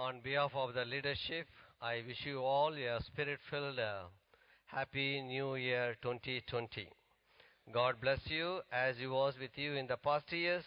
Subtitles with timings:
[0.00, 1.46] On behalf of the leadership,
[1.82, 4.04] I wish you all a spirit filled, uh,
[4.64, 6.88] happy new year 2020.
[7.70, 10.64] God bless you as He was with you in the past years.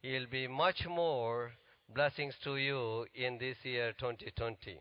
[0.00, 1.50] He'll be much more
[1.92, 4.78] blessings to you in this year 2020.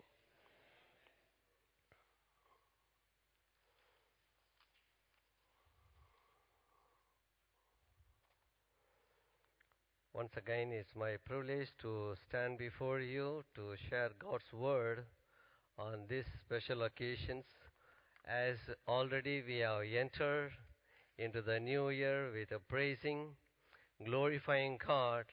[10.18, 15.06] Once again, it's my privilege to stand before you to share God's word
[15.78, 17.44] on these special occasions.
[18.28, 18.56] As
[18.88, 20.54] already we have entered
[21.20, 23.28] into the new year with a praising,
[24.04, 25.26] glorifying God,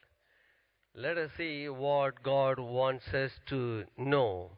[0.93, 4.51] let us see what God wants us to know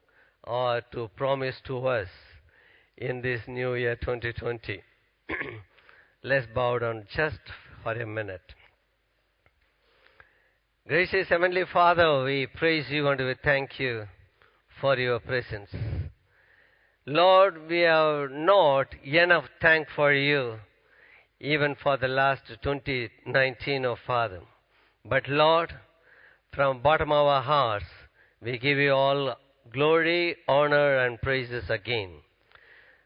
[0.44, 2.10] or to promise to us
[2.98, 4.82] in this new year 2020.
[6.22, 7.40] Let's bow down just
[7.82, 8.57] for a minute.
[10.88, 14.06] Gracious Heavenly Father, we praise you and we thank you
[14.80, 15.70] for your presence.
[17.06, 20.60] Lord, we have not enough thank for you
[21.42, 24.40] even for the last 2019, oh Father.
[25.04, 25.74] But Lord,
[26.56, 27.86] from bottom of our hearts,
[28.42, 29.36] we give you all
[29.74, 32.12] glory, honor, and praises again.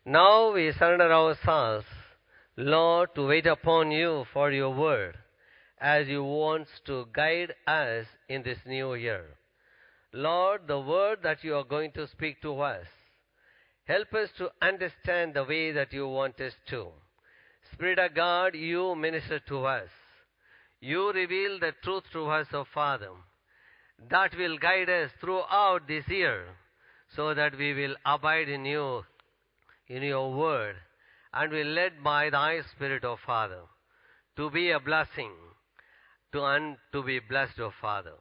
[0.06, 1.88] Now we surrender ourselves,
[2.58, 5.18] Lord, to wait upon you for your word
[5.82, 9.26] as you want to guide us in this new year.
[10.14, 12.86] Lord, the word that you are going to speak to us,
[13.86, 16.90] help us to understand the way that you want us to.
[17.74, 19.90] Spirit of God, you minister to us.
[20.82, 23.10] You reveal the truth to us, O Father.
[24.10, 26.46] That will guide us throughout this year
[27.16, 29.04] so that we will abide in you,
[29.88, 30.76] in your word,
[31.34, 33.62] and be led by thy Spirit, O Father,
[34.38, 35.32] to be a blessing
[36.34, 38.14] to and to be blessed, O Father.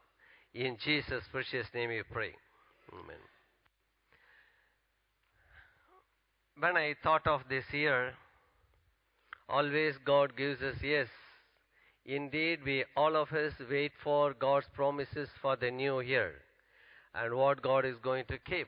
[0.54, 2.32] In Jesus' precious name we pray.
[2.92, 3.16] Amen.
[6.58, 8.12] When I thought of this year,
[9.48, 11.06] always God gives us yes.
[12.04, 16.32] Indeed, we all of us wait for God's promises for the new year
[17.14, 18.66] and what God is going to keep.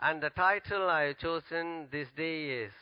[0.00, 2.72] And the title I have chosen this day is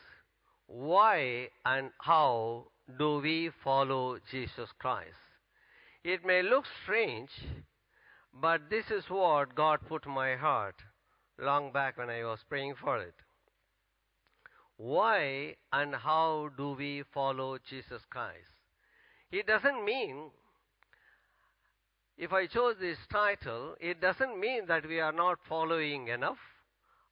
[0.68, 5.18] Why and How do we follow Jesus Christ?
[6.04, 7.30] It may look strange,
[8.32, 10.76] but this is what God put in my heart
[11.38, 13.14] long back when I was praying for it.
[14.76, 18.50] Why and how do we follow Jesus Christ?
[19.30, 20.30] It doesn't mean,
[22.16, 26.38] if I chose this title, it doesn't mean that we are not following enough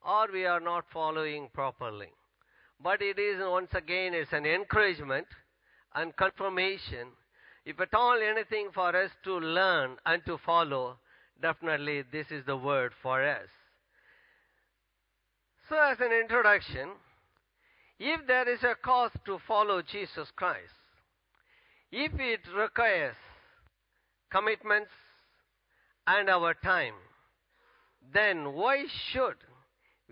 [0.07, 2.13] or we are not following properly.
[2.81, 5.27] But it is, once again, it's an encouragement
[5.97, 7.09] and confirmation.
[7.65, 10.99] If at all anything for us to learn and to follow,
[11.43, 13.49] definitely this is the word for us.
[15.69, 16.91] So, as an introduction,
[17.99, 20.75] if there is a cause to follow Jesus Christ,
[21.91, 23.17] if it requires
[24.31, 24.91] commitments
[26.07, 26.95] and our time,
[28.13, 29.37] then why should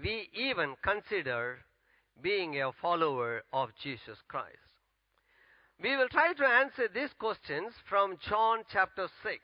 [0.02, 1.58] we even consider
[2.20, 4.73] being a follower of Jesus Christ?
[5.84, 9.36] We will try to answer these questions from John chapter 6.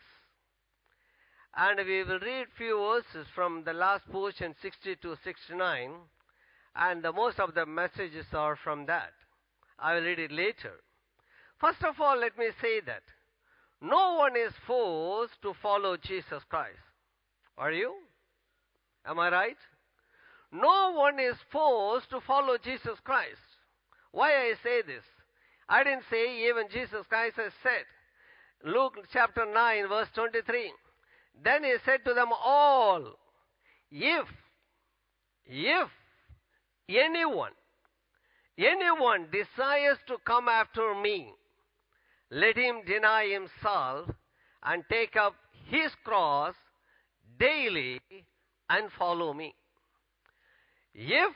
[1.55, 5.91] And we will read few verses from the last portion 60 to 69
[6.77, 9.13] and the most of the messages are from that.
[9.79, 10.81] I will read it later.
[11.61, 13.03] First of all, let me say that
[13.83, 16.89] no one is forced to follow Jesus Christ.
[17.59, 17.97] Are you?
[19.05, 19.59] Am I right?
[20.51, 23.45] No one is forced to follow Jesus Christ.
[24.13, 25.05] Why I say this?
[25.71, 27.85] I didn't say even Jesus Christ has said.
[28.65, 30.73] Luke chapter 9 verse 23.
[31.45, 33.05] Then he said to them all,
[33.93, 34.27] if,
[35.47, 35.89] if
[36.89, 37.53] anyone,
[38.59, 41.33] anyone desires to come after me,
[42.33, 44.11] let him deny himself
[44.65, 45.35] and take up
[45.69, 46.55] his cross
[47.39, 48.01] daily
[48.69, 49.55] and follow me.
[50.95, 51.33] If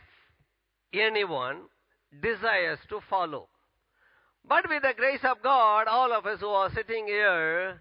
[0.92, 1.62] anyone
[2.20, 3.48] desires to follow,
[4.46, 7.80] but with the grace of God, all of us who are sitting here,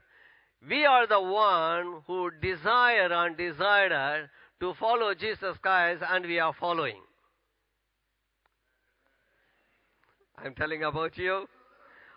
[0.68, 4.30] we are the one who desire and decided
[4.62, 7.02] to follow Jesus Christ and we are following.
[10.38, 11.48] I'm telling about you.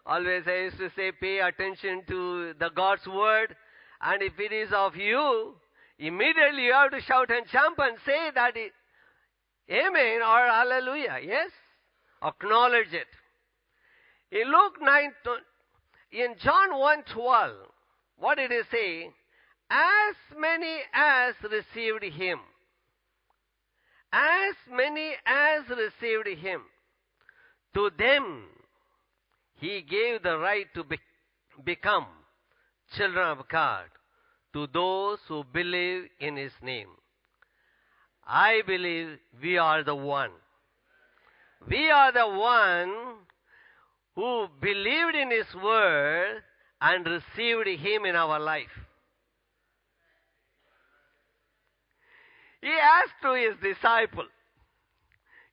[0.04, 3.56] Always I used to say pay attention to the God's word
[4.00, 5.54] and if it is of you,
[5.98, 8.72] immediately you have to shout and jump and say that it,
[9.68, 11.18] Amen or Hallelujah.
[11.24, 11.50] Yes?
[12.22, 13.08] Acknowledge it.
[14.32, 15.12] In Luke 9,
[16.12, 17.52] in John 1 12,
[18.18, 19.10] what did he say?
[19.70, 22.38] as many as received him,
[24.12, 26.62] as many as received him,
[27.74, 28.44] to them
[29.56, 30.98] he gave the right to be-
[31.64, 32.06] become
[32.96, 33.86] children of God,
[34.52, 36.88] to those who believe in his name.
[38.26, 40.30] I believe we are the one.
[41.68, 43.14] We are the one
[44.16, 46.42] who believed in his word
[46.80, 48.72] and received him in our life.
[52.62, 54.26] He asked to his disciple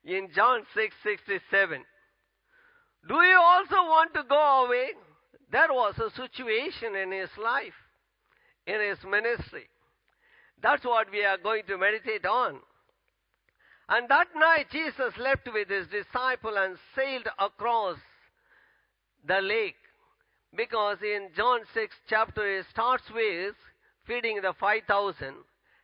[0.02, 1.84] in John 6:67,
[3.06, 4.94] "Do you also want to go away?"
[5.50, 7.76] There was a situation in his life,
[8.66, 9.68] in his ministry.
[10.58, 12.62] That's what we are going to meditate on.
[13.88, 17.98] And that night Jesus left with his disciple and sailed across
[19.26, 19.76] the lake.
[20.56, 23.54] Because in John 6 chapter it starts with
[24.06, 25.34] feeding the 5,000.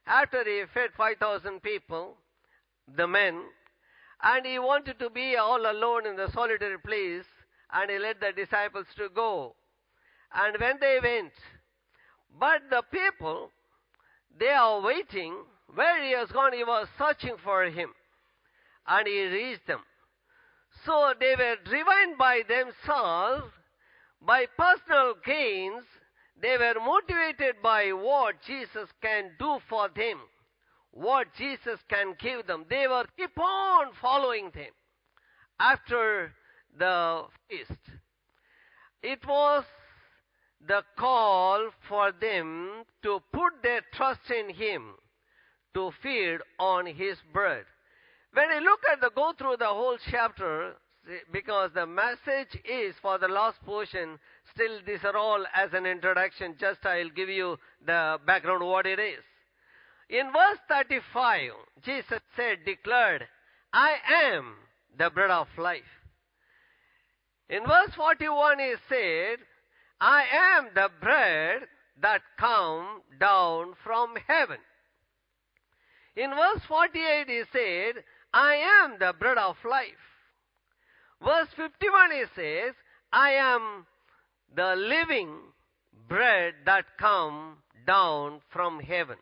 [0.06, 2.16] After he fed 5,000 people,
[2.96, 3.42] the men,
[4.22, 7.24] and he wanted to be all alone in the solitary place,
[7.72, 9.54] and he led the disciples to go.
[10.32, 11.32] And when they went,
[12.38, 13.50] but the people,
[14.38, 15.36] they are waiting.
[15.74, 17.90] Where he has gone, he was searching for him.
[18.86, 19.80] And he reached them.
[20.84, 23.52] So they were driven by themselves,
[24.20, 25.84] by personal gains.
[26.40, 30.20] They were motivated by what Jesus can do for them,
[30.90, 32.64] what Jesus can give them.
[32.68, 34.72] They were keep on following them
[35.58, 36.32] after
[36.78, 37.80] the feast.
[39.02, 39.64] It was
[40.66, 44.94] the call for them to put their trust in Him,
[45.74, 47.64] to feed on His bread.
[48.32, 50.74] When I look at the go through the whole chapter,
[51.32, 54.18] because the message is for the last portion,
[54.54, 59.00] still these are all as an introduction, just I'll give you the background what it
[59.00, 59.24] is.
[60.08, 61.50] In verse 35,
[61.84, 63.26] Jesus said, declared,
[63.72, 63.94] I
[64.34, 64.54] am
[64.98, 65.82] the bread of life.
[67.48, 69.38] In verse 41 he said,
[70.00, 70.24] I
[70.56, 71.62] am the bread
[72.00, 74.58] that come down from heaven.
[76.16, 78.54] In verse 48 he said, I
[78.84, 79.88] am the bread of life.
[81.22, 82.74] Verse 51 he says,
[83.12, 83.86] I am
[84.54, 85.36] the living
[86.08, 89.16] bread that come down from heaven.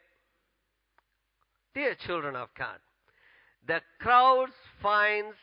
[1.75, 2.79] Dear children of God,
[3.67, 4.53] the crowds
[4.83, 5.37] finds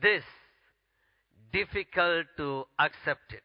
[0.00, 0.24] this
[1.52, 3.42] difficult to accept it.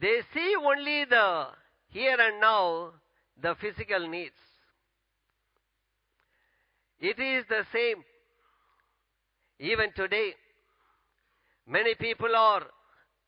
[0.00, 1.48] They see only the
[1.88, 2.92] here and now,
[3.40, 4.34] the physical needs.
[7.00, 8.04] It is the same.
[9.60, 10.30] Even today,
[11.66, 12.62] many people are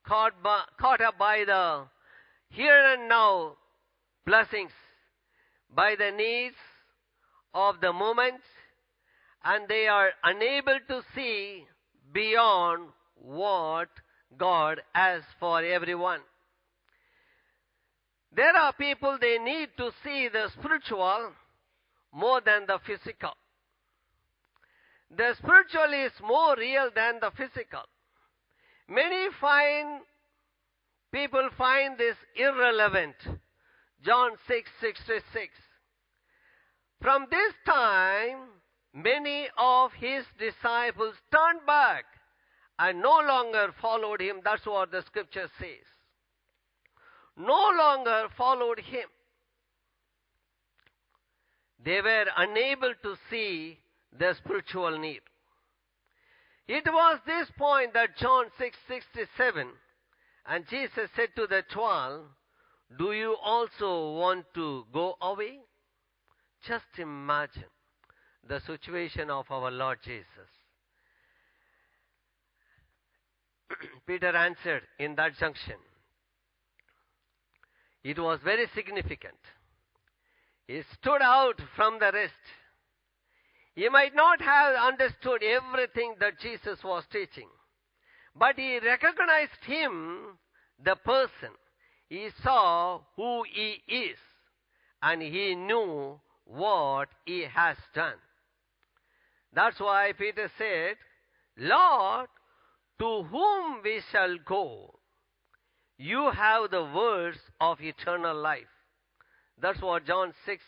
[0.06, 1.84] caught, by, caught up by the
[2.48, 3.52] here and now
[4.24, 4.70] blessings,
[5.74, 6.56] by the needs
[7.52, 8.40] of the moment,
[9.44, 11.66] and they are unable to see
[12.14, 13.88] beyond what
[14.38, 16.20] God has for everyone.
[18.34, 21.32] There are people they need to see the spiritual
[22.10, 23.32] more than the physical.
[25.16, 27.82] The spiritual is more real than the physical.
[28.88, 30.00] Many find
[31.12, 33.16] people find this irrelevant.
[34.02, 35.50] John 6:66.
[37.00, 38.48] From this time
[38.94, 42.04] many of his disciples turned back
[42.78, 44.40] and no longer followed him.
[44.42, 45.92] That's what the scripture says
[47.36, 49.08] no longer followed him.
[51.84, 53.78] They were unable to see
[54.18, 55.20] the spiritual need.
[56.68, 59.72] It was this point that John 6:67
[60.46, 62.26] and Jesus said to the 12,
[62.98, 65.60] "Do you also want to go away?"
[66.62, 67.70] Just imagine
[68.44, 70.48] the situation of our Lord Jesus.
[74.06, 75.76] Peter answered in that junction,
[78.04, 79.38] it was very significant.
[80.66, 82.32] He stood out from the rest.
[83.74, 87.48] He might not have understood everything that Jesus was teaching,
[88.36, 90.38] but he recognized him,
[90.84, 91.50] the person.
[92.08, 94.18] He saw who he is,
[95.02, 98.18] and he knew what he has done.
[99.54, 100.96] That's why Peter said,
[101.56, 102.28] Lord,
[102.98, 104.98] to whom we shall go?
[105.98, 108.66] You have the words of eternal life.
[109.60, 110.62] That's what John 6,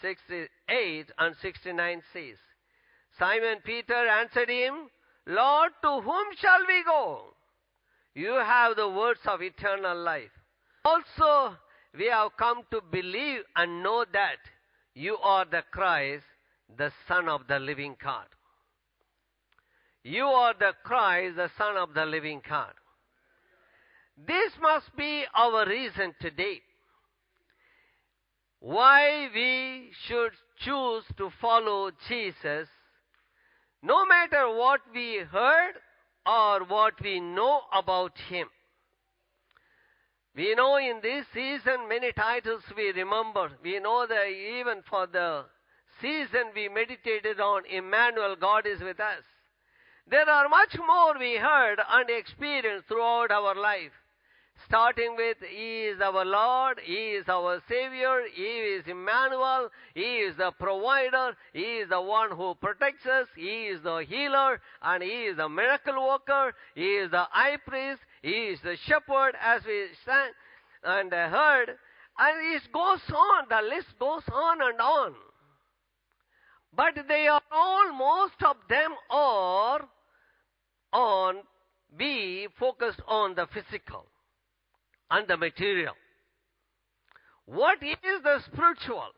[0.00, 2.36] 68 and 69 says.
[3.18, 4.88] Simon Peter answered him,
[5.26, 7.34] Lord, to whom shall we go?
[8.14, 10.30] You have the words of eternal life.
[10.84, 11.56] Also,
[11.96, 14.38] we have come to believe and know that
[14.94, 16.24] you are the Christ,
[16.76, 18.26] the Son of the living God.
[20.02, 22.72] You are the Christ, the Son of the living God.
[24.16, 26.60] This must be our reason today
[28.64, 30.32] why we should
[30.64, 32.66] choose to follow Jesus
[33.82, 35.74] no matter what we heard
[36.24, 38.46] or what we know about Him.
[40.34, 43.50] We know in this season many titles we remember.
[43.62, 45.44] We know that even for the
[46.00, 49.24] season we meditated on Emmanuel, God is with us.
[50.10, 53.92] There are much more we heard and experienced throughout our life.
[54.66, 60.36] Starting with, He is our Lord, He is our Savior, He is Emmanuel, He is
[60.36, 65.26] the provider, He is the one who protects us, He is the healer, and He
[65.26, 69.88] is the miracle worker, He is the high priest, He is the shepherd, as we
[70.04, 70.30] sang
[70.82, 71.70] and heard.
[72.18, 75.14] And it goes on, the list goes on and on.
[76.72, 79.88] But they are all, most of them are
[80.92, 81.36] on,
[81.96, 84.06] be focused on the physical
[85.10, 85.94] and the material.
[87.46, 89.10] What is the spiritual?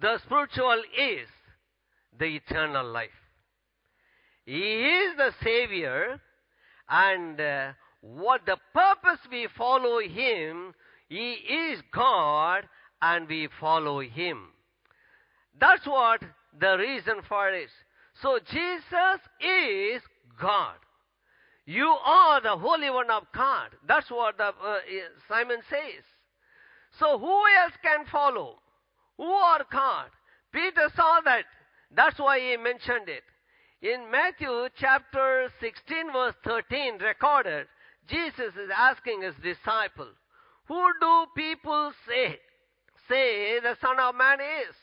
[0.00, 1.28] The spiritual is
[2.18, 3.10] the eternal life.
[4.46, 6.20] He is the Savior,
[6.88, 10.74] and uh, what the purpose we follow Him,
[11.08, 12.68] He is God,
[13.00, 14.48] and we follow Him.
[15.58, 16.20] That's what
[16.58, 17.70] the reason for it is.
[18.20, 20.02] So Jesus is
[20.40, 20.76] God.
[21.66, 23.70] You are the Holy One of God.
[23.88, 24.78] That's what the, uh,
[25.28, 26.04] Simon says.
[26.98, 28.58] So who else can follow?
[29.16, 30.10] Who are God?
[30.52, 31.44] Peter saw that.
[31.90, 33.22] That's why he mentioned it.
[33.80, 37.66] In Matthew chapter 16 verse 13 recorded,
[38.08, 40.08] Jesus is asking his disciple,
[40.66, 42.38] who do people say,
[43.08, 44.74] say the Son of Man is?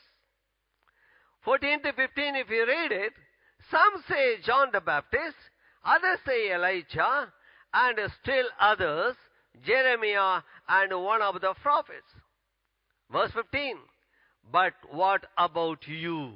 [1.43, 3.13] 14 to 15 if you read it,
[3.69, 5.38] some say John the Baptist,
[5.85, 7.31] Others say Elijah,
[7.73, 9.15] and still others,
[9.65, 12.07] Jeremiah and one of the prophets.
[13.11, 13.77] Verse 15.
[14.51, 16.33] But what about you?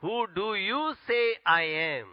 [0.00, 2.06] Who do you say I am?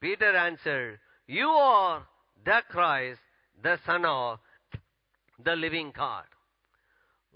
[0.00, 2.06] Peter answered, You are
[2.44, 3.20] the Christ,
[3.62, 4.38] the Son of
[5.44, 6.24] the living God.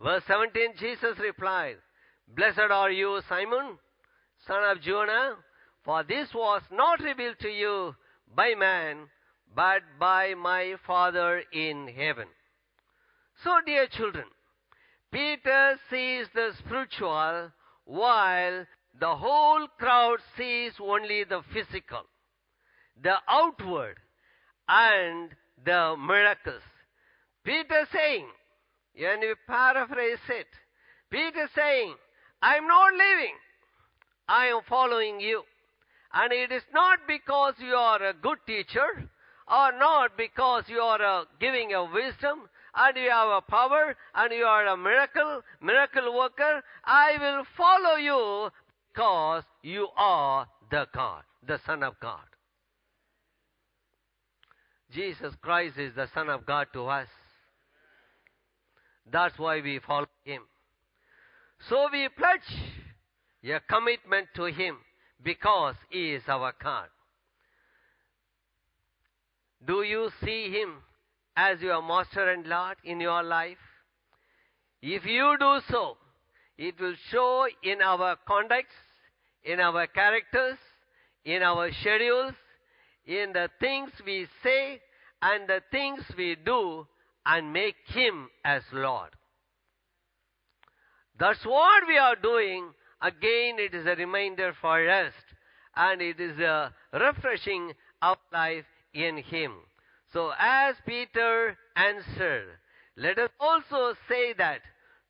[0.02, 1.76] Verse 17, Jesus replied,
[2.28, 3.78] Blessed are you, Simon,
[4.46, 5.36] son of Jonah,
[5.84, 7.94] for this was not revealed to you
[8.34, 9.08] by man,
[9.54, 12.28] but by my Father in heaven.
[13.42, 14.26] So, dear children,
[15.10, 17.50] Peter sees the spiritual
[17.84, 18.66] while
[18.98, 22.02] the whole crowd sees only the physical,
[23.02, 23.96] the outward,
[24.68, 25.30] and
[25.64, 26.62] the miracles.
[27.44, 28.26] Peter saying,
[28.96, 30.46] and we paraphrase it,
[31.10, 31.94] Peter saying,
[32.42, 33.34] I'm not leaving,
[34.28, 35.42] I am following you.
[36.12, 39.08] And it is not because you are a good teacher,
[39.46, 44.44] or not because you are giving a wisdom, and you have a power, and you
[44.44, 46.62] are a miracle, miracle worker.
[46.84, 48.50] I will follow you
[48.92, 52.20] because you are the God, the Son of God.
[54.92, 57.06] Jesus Christ is the Son of God to us.
[59.12, 60.42] That's why we follow Him.
[61.68, 62.58] So we pledge
[63.44, 64.78] a commitment to Him
[65.22, 66.88] because He is our God.
[69.66, 70.76] Do you see Him
[71.36, 73.58] as your Master and Lord in your life?
[74.82, 75.96] If you do so,
[76.56, 78.74] it will show in our conducts,
[79.44, 80.56] in our characters,
[81.24, 82.32] in our schedules,
[83.06, 84.80] in the things we say
[85.22, 86.86] and the things we do
[87.26, 89.10] and make Him as Lord.
[91.18, 92.70] That's what we are doing
[93.02, 95.12] Again, it is a reminder for us
[95.76, 99.52] and it is a refreshing of life in Him.
[100.12, 102.48] So, as Peter answered,
[102.96, 104.60] let us also say that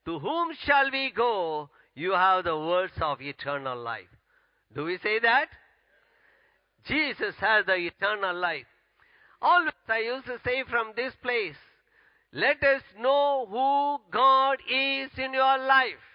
[0.04, 1.70] to whom shall we go?
[1.94, 4.08] You have the words of eternal life.
[4.74, 5.48] Do we say that?
[6.86, 8.66] Jesus has the eternal life.
[9.42, 11.56] Always I used to say from this place,
[12.32, 16.09] let us know who God is in your life.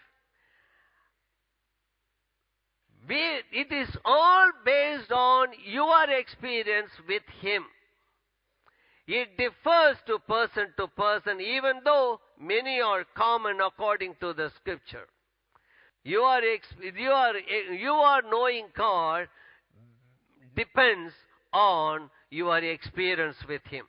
[3.08, 7.64] It is all based on your experience with Him.
[9.08, 15.08] It differs to person to person, even though many are common according to the scripture.
[16.04, 19.28] You are, you are, you are knowing God
[20.56, 21.14] depends
[21.54, 23.86] on your experience with Him.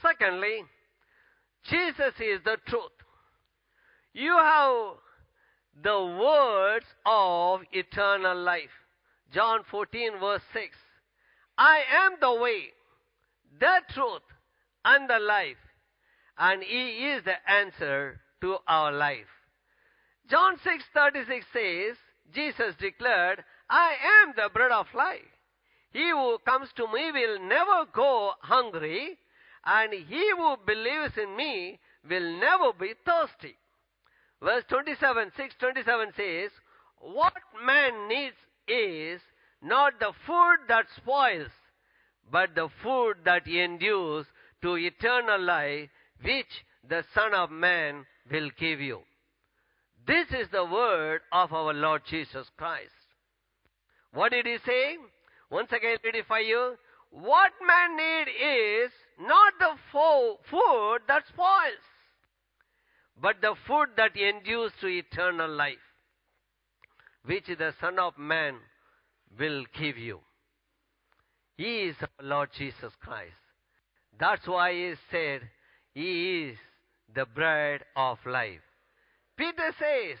[0.00, 0.64] Secondly,
[1.64, 2.92] Jesus is the truth.
[4.12, 4.96] You have
[5.82, 8.70] the words of eternal life.
[9.32, 10.76] John 14 verse 6.
[11.58, 12.72] I am the way,
[13.58, 14.22] the truth,
[14.84, 15.56] and the life.
[16.38, 19.26] And He is the answer to our life.
[20.28, 21.96] John 6:36 says,
[22.34, 25.22] Jesus declared, I am the bread of life.
[25.92, 29.18] He who comes to me will never go hungry,
[29.64, 31.78] and he who believes in me
[32.08, 33.56] will never be thirsty.
[34.42, 36.50] Verse 27, 627 says,
[37.00, 37.32] What
[37.64, 38.36] man needs
[38.68, 39.20] is
[39.62, 41.50] not the food that spoils,
[42.30, 44.26] but the food that endures
[44.62, 45.88] to eternal life,
[46.22, 49.00] which the Son of Man will give you.
[50.06, 52.92] This is the word of our Lord Jesus Christ.
[54.12, 54.96] What did he say?
[55.50, 56.76] Once again, read it for you.
[57.10, 58.90] What man need is
[59.20, 61.84] not the fo- food that spoils,
[63.26, 65.86] but the food that endures to eternal life,
[67.24, 68.54] which the Son of Man
[69.36, 70.20] will give you.
[71.56, 73.42] He is our Lord Jesus Christ.
[74.20, 75.40] That's why he said,
[75.92, 76.56] He is
[77.16, 78.60] the bread of life.
[79.36, 80.18] Peter says,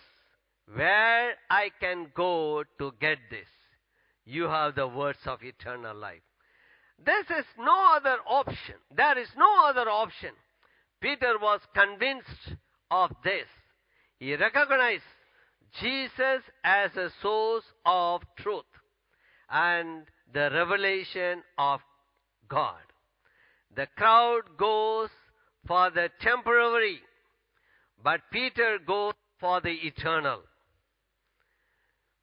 [0.74, 3.46] Where I can go to get this?
[4.24, 6.26] You have the words of eternal life.
[6.98, 8.74] This is no other option.
[8.96, 10.32] There is no other option.
[11.00, 12.56] Peter was convinced
[12.90, 13.46] of this.
[14.18, 15.02] He recognized
[15.80, 18.64] Jesus as a source of truth
[19.50, 21.80] and the revelation of
[22.48, 22.80] God.
[23.74, 25.10] The crowd goes
[25.66, 27.00] for the temporary,
[28.02, 30.40] but Peter goes for the eternal.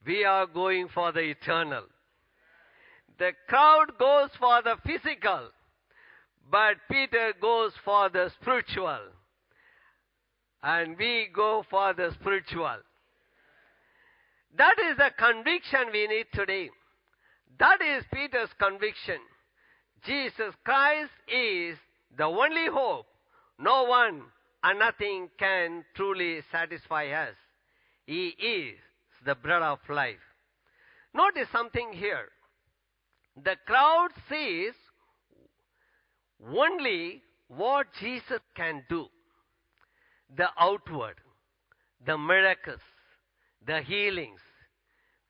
[0.06, 1.84] We are going for the eternal.
[3.20, 5.50] The crowd goes for the physical,
[6.50, 9.00] but Peter goes for the spiritual.
[10.64, 12.78] And we go for the spiritual.
[14.58, 16.70] That is the conviction we need today.
[17.60, 19.20] That is Peter's conviction.
[20.06, 21.78] Jesus Christ is
[22.18, 23.06] the only hope.
[23.60, 24.24] No one
[24.64, 27.36] and nothing can truly satisfy us.
[28.06, 28.78] He is
[29.26, 30.16] the bread of life.
[31.14, 32.30] Notice something here.
[33.44, 34.74] The crowd sees
[36.46, 39.08] only what Jesus can do.
[40.36, 41.16] The outward,
[42.06, 42.82] the miracles,
[43.66, 44.40] the healings.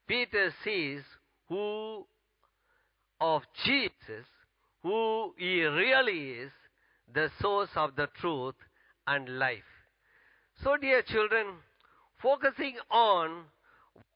[0.08, 1.02] Peter sees
[1.50, 2.06] who
[3.20, 4.26] of Jesus,
[4.82, 6.52] who he really is,
[7.14, 8.56] the source of the truth
[9.08, 9.64] and life.
[10.64, 11.48] So, dear children,
[12.22, 13.46] focusing on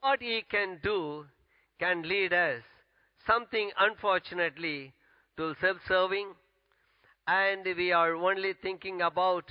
[0.02, 1.26] what he can do
[1.80, 2.64] can lead us
[3.26, 4.94] something unfortunately
[5.36, 6.30] to self-serving
[7.28, 9.44] and we are only thinking about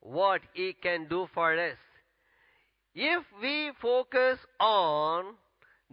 [0.00, 1.76] what he can do for us.
[2.94, 5.34] If we focus on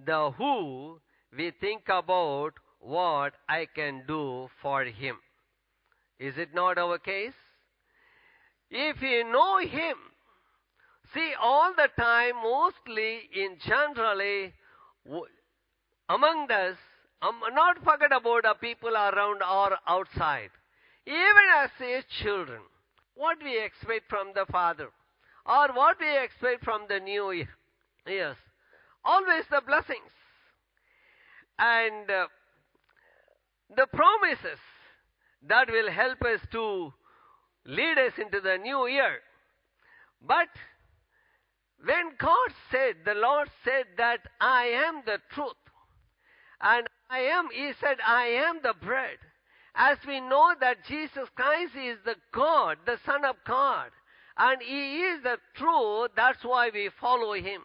[0.06, 1.00] the who,
[1.36, 5.18] we think about what I can do for him.
[6.20, 7.34] Is it not our case?
[8.70, 9.96] If we know him,
[11.14, 14.54] see all the time, mostly in generally
[16.10, 16.78] among us,
[17.22, 20.50] um, not forget about the people around or outside.
[21.06, 22.62] Even as his children,
[23.18, 24.90] what we expect from the Father,
[25.46, 27.50] or what we expect from the new year.
[28.08, 28.36] Yes,
[29.04, 30.12] always the blessings
[31.60, 32.28] and uh,
[33.76, 34.60] the promises
[35.48, 36.94] that will help us to
[37.66, 39.20] lead us into the new year.
[40.22, 40.50] But
[41.84, 45.54] when God said, the Lord said that I am the truth,
[46.62, 49.18] and I am, He said, I am the bread.
[49.80, 53.90] As we know that Jesus Christ is the God, the Son of God,
[54.36, 57.62] and He is the truth, that's why we follow Him.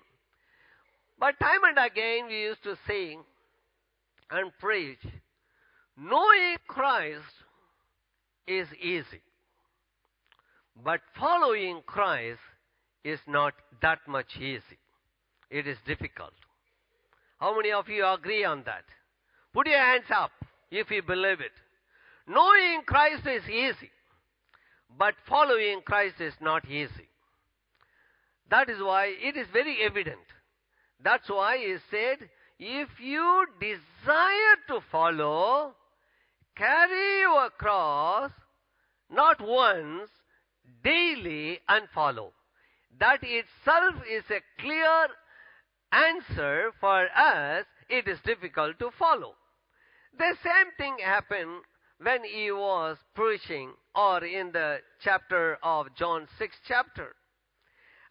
[1.18, 3.22] But time and again we used to sing
[4.30, 4.98] and preach,
[5.96, 7.22] knowing Christ
[8.46, 9.22] is easy.
[10.84, 12.40] But following Christ
[13.04, 14.78] is not that much easy.
[15.50, 16.32] It is difficult.
[17.38, 18.84] How many of you agree on that?
[19.54, 20.30] Put your hands up
[20.70, 21.52] if you believe it.
[22.26, 23.90] Knowing Christ is easy,
[24.98, 27.08] but following Christ is not easy.
[28.50, 30.20] That is why it is very evident.
[31.02, 35.74] That's why he said, if you desire to follow,
[36.56, 38.30] carry your cross
[39.10, 40.08] not once,
[40.84, 42.32] daily and follow.
[42.98, 45.08] That itself is a clear
[45.92, 47.64] answer for us.
[47.88, 49.34] It is difficult to follow.
[50.16, 51.62] The same thing happened
[52.02, 57.14] when he was preaching or in the chapter of John 6 chapter.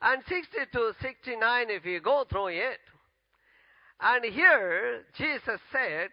[0.02, 2.80] And 60 to 69 if you go through it.
[4.00, 6.10] And here Jesus said,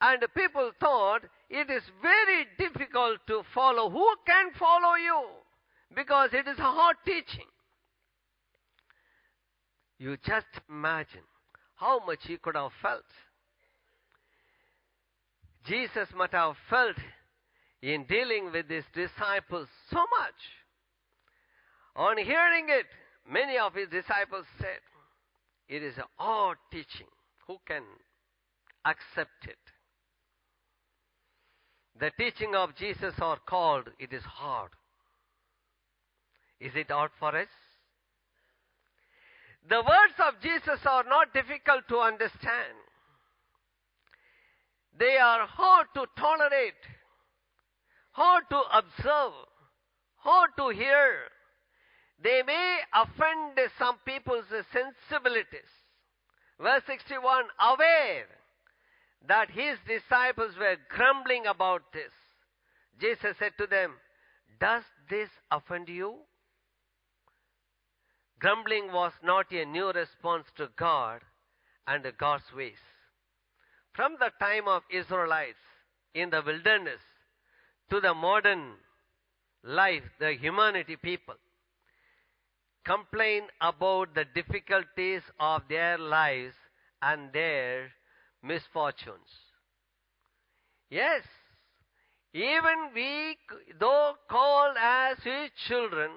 [0.00, 3.90] and people thought it is very difficult to follow.
[3.90, 5.24] Who can follow you?
[5.94, 7.46] Because it is a hard teaching.
[9.98, 11.20] You just imagine
[11.74, 13.04] how much he could have felt.
[15.66, 16.96] Jesus must have felt
[17.82, 20.40] in dealing with his disciples so much.
[21.96, 22.86] On hearing it,
[23.30, 24.80] many of his disciples said,
[25.68, 27.06] It is a hard teaching.
[27.46, 27.82] Who can
[28.84, 29.58] accept it?
[31.98, 34.70] The teaching of Jesus are called, it is hard.
[36.60, 37.48] Is it hard for us?
[39.68, 42.76] The words of Jesus are not difficult to understand.
[45.00, 46.82] They are hard to tolerate,
[48.10, 49.32] hard to observe,
[50.16, 51.20] hard to hear.
[52.22, 55.70] They may offend some people's sensibilities.
[56.60, 58.26] Verse 61 aware
[59.26, 62.12] that his disciples were grumbling about this.
[63.00, 63.94] Jesus said to them,
[64.60, 66.16] Does this offend you?
[68.38, 71.22] Grumbling was not a new response to God
[71.86, 72.89] and God's ways.
[73.92, 75.58] From the time of Israelites
[76.14, 77.00] in the wilderness
[77.90, 78.74] to the modern
[79.62, 81.34] life, the humanity people
[82.84, 86.54] complain about the difficulties of their lives
[87.02, 87.90] and their
[88.42, 89.28] misfortunes.
[90.88, 91.22] Yes,
[92.32, 93.36] even we,
[93.78, 96.10] though called as his children,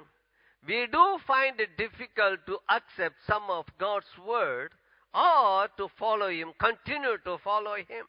[0.67, 4.71] we do find it difficult to accept some of God's word
[5.13, 8.05] or to follow him, continue to follow him.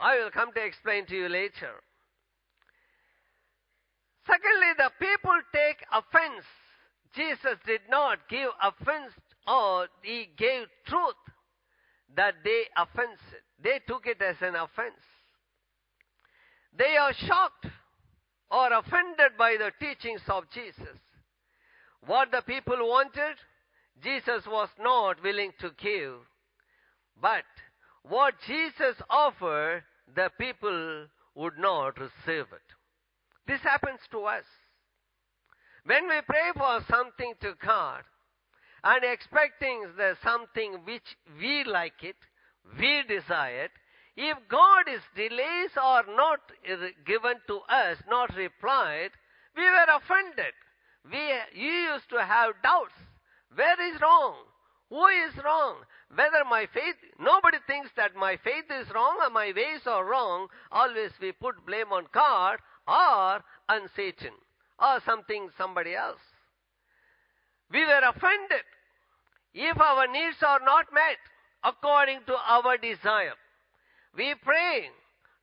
[0.00, 1.82] I will come to explain to you later.
[4.26, 6.44] Secondly, the people take offense.
[7.14, 9.12] Jesus did not give offense
[9.46, 11.16] or he gave truth
[12.14, 13.18] that they offense.
[13.62, 15.00] They took it as an offense.
[16.76, 17.66] They are shocked
[18.50, 20.98] or offended by the teachings of Jesus.
[22.06, 23.36] What the people wanted,
[24.02, 26.14] Jesus was not willing to give.
[27.20, 27.44] But
[28.02, 29.82] what Jesus offered,
[30.14, 32.68] the people would not receive it.
[33.46, 34.44] This happens to us.
[35.84, 38.02] When we pray for something to God,
[38.84, 42.16] and expecting the something which we like it,
[42.78, 43.70] we desire it,
[44.16, 46.40] if God is delays or not
[47.06, 49.10] given to us, not replied,
[49.56, 50.54] we were offended.
[51.10, 51.18] We
[51.54, 52.94] you used to have doubts.
[53.54, 54.34] Where is wrong?
[54.90, 55.76] Who is wrong?
[56.14, 60.48] Whether my faith, nobody thinks that my faith is wrong or my ways are wrong.
[60.72, 64.32] Always we put blame on God or on Satan
[64.78, 66.20] or something, somebody else.
[67.70, 68.64] We were offended
[69.52, 71.18] if our needs are not met
[71.64, 73.34] according to our desire.
[74.16, 74.88] We pray.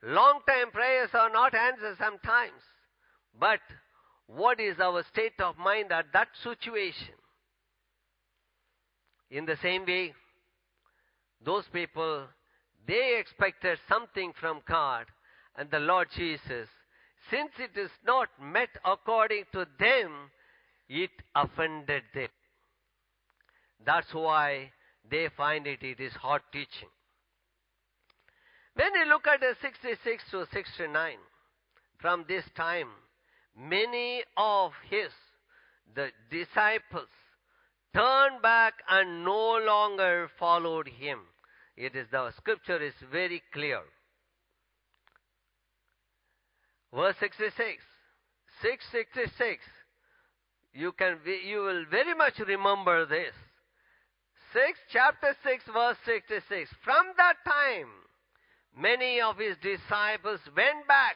[0.04, 2.62] Long time prayers are not answered sometimes.
[3.40, 3.60] But
[4.28, 7.14] what is our state of mind at that situation?
[9.32, 10.14] In the same way,
[11.44, 12.26] those people,
[12.88, 15.06] they expected something from God
[15.58, 16.68] and the Lord Jesus.
[17.30, 20.32] Since it is not met according to them,
[20.88, 22.30] it offended them.
[23.86, 24.72] That's why
[25.10, 26.90] they find it, it is hard teaching.
[28.76, 31.18] When you look at the 66 to 69,
[32.00, 32.90] from this time,
[33.58, 35.12] many of his,
[35.96, 37.08] the disciples,
[37.96, 41.20] turned back and no longer followed him.
[41.78, 43.80] It is the scripture is very clear.
[46.94, 47.82] Verse 66.
[48.62, 49.64] 666.
[50.74, 53.34] You can you will very much remember this.
[54.54, 56.70] 6 chapter 6 verse 66.
[56.84, 57.90] From that time
[58.78, 61.16] many of his disciples went back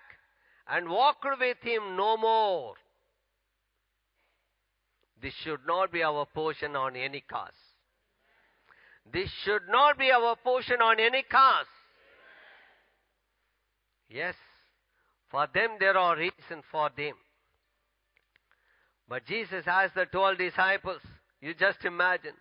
[0.67, 2.75] and walked with him no more.
[5.21, 7.53] This should not be our portion on any cost.
[9.11, 11.67] This should not be our portion on any cost.
[14.09, 14.35] Yes,
[15.29, 17.13] for them there are reasons for them.
[19.07, 21.01] But Jesus asked the twelve disciples,
[21.41, 22.35] you just imagine.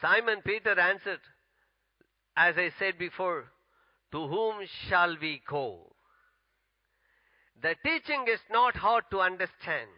[0.00, 1.20] Simon Peter answered,
[2.36, 3.44] as I said before,
[4.12, 5.92] to whom shall we go?
[7.60, 9.90] The teaching is not hard to understand.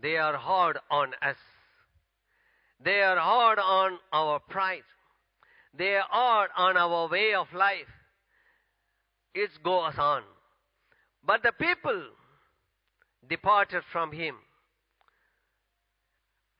[0.00, 1.36] They are hard on us.
[2.84, 4.82] They are hard on our pride.
[5.76, 7.92] They are hard on our way of life.
[9.34, 10.22] it goes on.
[11.26, 12.02] But the people
[13.28, 14.36] departed from him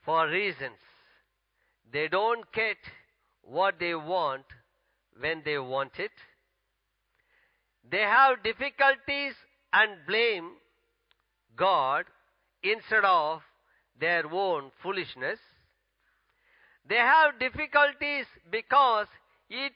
[0.05, 0.79] for reasons.
[1.93, 2.77] They don't get
[3.43, 4.45] what they want
[5.19, 6.11] when they want it.
[7.91, 9.35] They have difficulties
[9.73, 10.53] and blame
[11.57, 12.07] God
[12.65, 13.43] instead of
[14.01, 15.39] their own foolishness.
[16.89, 19.07] They have difficulties because
[19.49, 19.73] it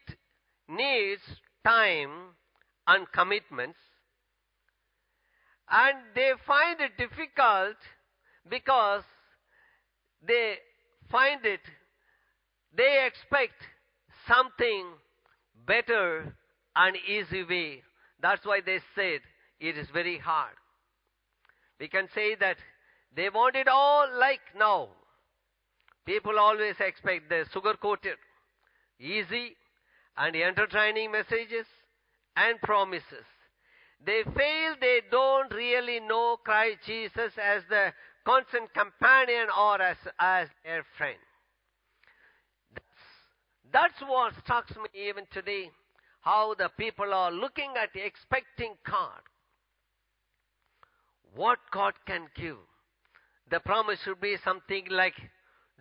[0.69, 1.23] needs
[1.65, 2.11] time
[2.87, 3.79] and commitments.
[5.71, 7.77] And they find it difficult
[8.49, 9.03] because
[10.27, 10.55] they
[11.11, 11.61] find it,
[12.75, 13.55] they expect
[14.27, 14.87] something
[15.67, 16.35] better
[16.75, 17.83] and easy way.
[18.21, 19.21] That's why they said
[19.61, 20.55] it is very hard.
[21.79, 22.57] We can say that
[23.19, 24.91] they want it all like now.
[26.07, 28.17] People always expect the sugar coated,
[29.01, 29.57] easy,
[30.17, 31.67] and entertaining messages
[32.37, 33.27] and promises.
[34.07, 37.93] They fail, they don't really know Christ Jesus as the
[38.25, 41.19] constant companion or as, as their friend.
[42.73, 42.87] That's,
[43.73, 45.73] that's what strikes me even today.
[46.21, 49.23] How the people are looking at expecting God.
[51.35, 52.59] What God can give.
[53.51, 55.15] The promise should be something like,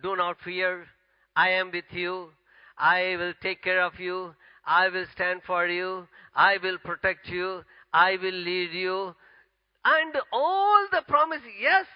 [0.02, 0.86] do not fear,
[1.36, 2.30] I am with you,
[2.78, 7.64] I will take care of you, I will stand for you, I will protect you,
[7.92, 9.14] I will lead you.
[9.84, 11.86] And all the promise, yes,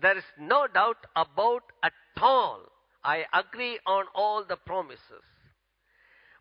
[0.00, 2.60] there is no doubt about at all.
[3.04, 5.24] I agree on all the promises.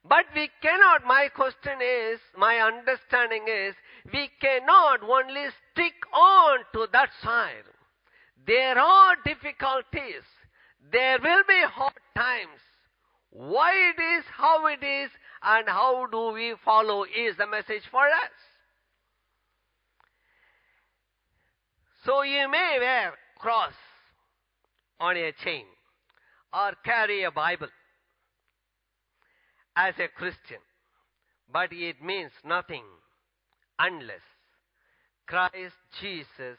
[0.03, 3.75] But we cannot, my question is, my understanding is,
[4.11, 7.65] we cannot only stick on to that side.
[8.45, 10.23] There are difficulties.
[10.91, 12.59] There will be hard times.
[13.29, 15.09] Why it is, how it is,
[15.43, 18.31] and how do we follow is the message for us.
[22.03, 23.73] So you may wear cross
[24.99, 25.65] on a chain
[26.53, 27.69] or carry a Bible
[29.75, 30.57] as a Christian,
[31.51, 32.83] but it means nothing
[33.79, 34.21] unless
[35.27, 36.57] Christ Jesus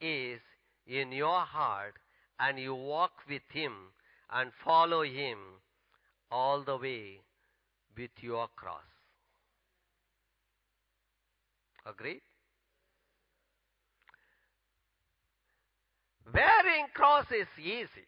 [0.00, 0.40] is
[0.86, 1.94] in your heart
[2.38, 3.72] and you walk with Him
[4.30, 5.38] and follow Him
[6.30, 7.20] all the way
[7.96, 8.80] with your cross.
[11.86, 12.22] Agreed?
[16.32, 18.06] Wearing cross is easy,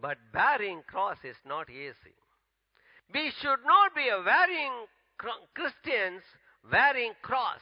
[0.00, 2.14] but bearing cross is not easy.
[3.12, 4.86] We should not be a wearing
[5.54, 6.22] Christians
[6.70, 7.60] wearing cross,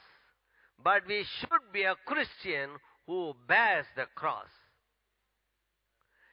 [0.83, 2.71] but we should be a Christian
[3.07, 4.49] who bears the cross.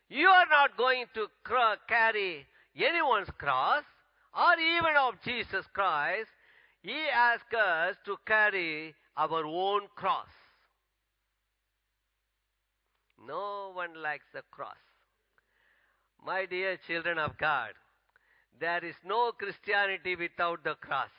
[0.10, 1.28] You are not going to
[1.88, 3.84] carry anyone's cross
[4.36, 6.30] or even of Jesus Christ.
[6.82, 10.28] He asks us to carry our own cross.
[13.26, 14.76] No one likes the cross.
[16.26, 17.72] My dear children of God,
[18.60, 21.10] there is no Christianity without the cross.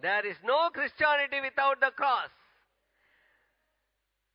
[0.00, 2.30] There is no Christianity without the cross.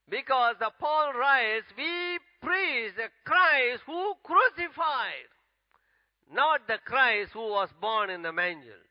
[0.10, 5.30] Because the Paul writes, we preach the Christ who crucified,
[6.32, 8.82] not the Christ who was born in the manger.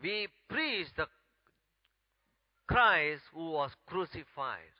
[0.00, 1.06] We preach the
[2.68, 4.74] Christ who was crucified.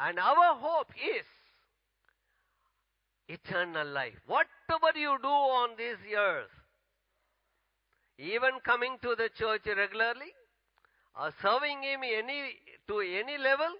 [0.00, 1.26] And our hope is
[3.28, 4.18] eternal life.
[4.26, 6.50] Whatever you do on this earth,
[8.18, 10.32] even coming to the church regularly,
[11.18, 12.56] or serving Him any,
[12.88, 13.72] to any level,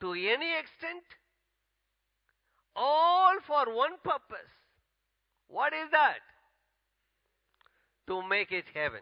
[0.00, 1.02] to any extent,
[2.74, 4.52] all for one purpose.
[5.48, 6.20] What is that?
[8.08, 9.00] To make it heaven.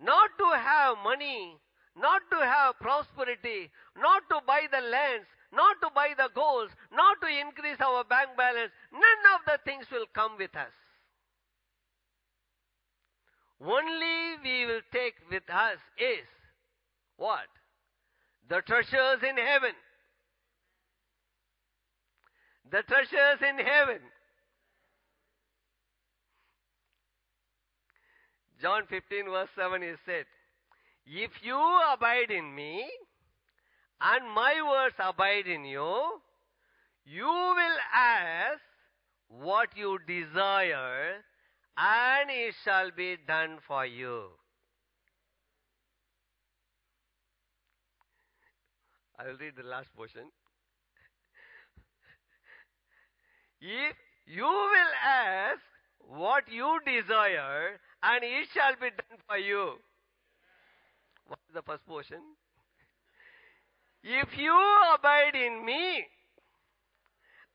[0.00, 1.56] Not to have money,
[1.96, 7.20] not to have prosperity, not to buy the lands, not to buy the golds, not
[7.22, 8.70] to increase our bank balance.
[8.92, 10.72] None of the things will come with us.
[13.60, 16.26] Only we will take with us is
[17.16, 17.48] what?
[18.48, 19.74] The treasures in heaven.
[22.70, 23.98] The treasures in heaven.
[28.60, 30.24] John 15 verse 7 is said,
[31.06, 31.58] If you
[31.92, 32.88] abide in me,
[34.00, 36.20] and my words abide in you,
[37.04, 38.60] you will ask
[39.28, 41.24] what you desire,
[41.78, 44.24] and it shall be done for you.
[49.18, 50.22] I will read the last portion.
[53.60, 55.60] If you will ask
[55.98, 59.74] what you desire, and it shall be done for you.
[61.26, 62.22] What is the first portion?
[64.02, 64.56] If you
[64.94, 66.06] abide in me,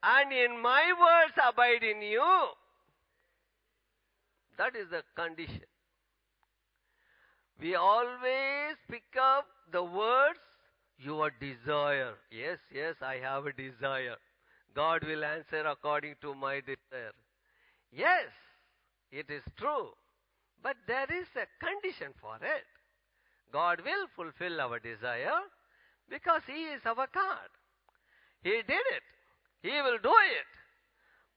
[0.04, 2.22] and in my words abide in you,
[4.58, 5.62] that is the condition.
[7.60, 10.40] We always pick up the words,
[10.98, 12.14] your desire.
[12.32, 14.16] Yes, yes, I have a desire.
[14.76, 17.14] God will answer according to my desire.
[17.92, 18.30] Yes,
[19.12, 19.90] it is true.
[20.62, 22.66] But there is a condition for it.
[23.52, 25.42] God will fulfill our desire
[26.10, 27.50] because He is our God.
[28.42, 29.04] He did it.
[29.62, 30.50] He will do it.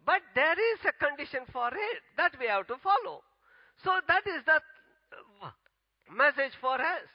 [0.06, 3.26] But there is a condition for it that we have to follow.
[3.82, 4.62] So that is the
[6.14, 7.10] message for us.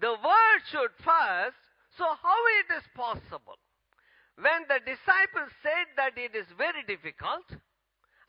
[0.00, 1.58] The word should first,
[1.98, 3.58] so how it is possible?
[4.38, 7.44] When the disciples said that it is very difficult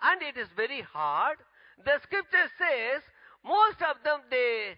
[0.01, 1.37] and it is very hard,
[1.85, 3.05] the scripture says
[3.45, 4.75] most of them they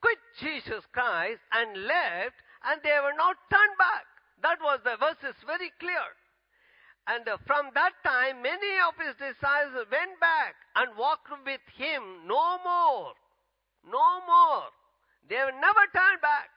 [0.00, 2.36] quit Jesus Christ and left
[2.68, 4.06] and they were not turned back.
[4.42, 6.14] That was the verse is very clear.
[7.08, 12.58] And from that time, many of his disciples went back and walked with him no
[12.62, 13.12] more.
[13.90, 14.68] No more.
[15.28, 16.50] They have never turned back.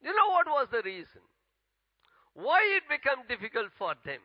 [0.00, 1.22] You know what was the reason?
[2.34, 4.20] Why it became difficult for them?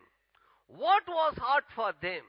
[0.67, 2.21] What was hard for them?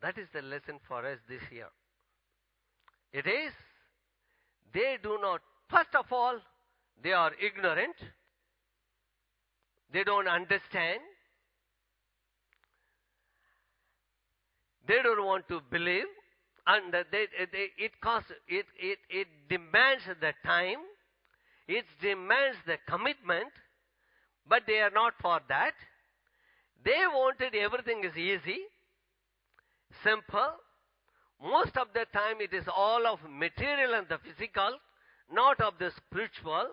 [0.00, 1.68] That is the lesson for us this year.
[3.12, 3.52] It is,
[4.72, 6.38] they do not, first of all,
[7.02, 7.96] they are ignorant.
[9.92, 11.00] They don't understand.
[14.86, 16.04] They don't want to believe.
[16.66, 20.78] And they, they, it, costs, it, it, it demands the time.
[21.66, 23.50] It demands the commitment.
[24.48, 25.72] But they are not for that.
[26.84, 28.58] They wanted everything is easy,
[30.02, 30.54] simple.
[31.42, 34.78] Most of the time it is all of material and the physical,
[35.32, 36.68] not of the spiritual.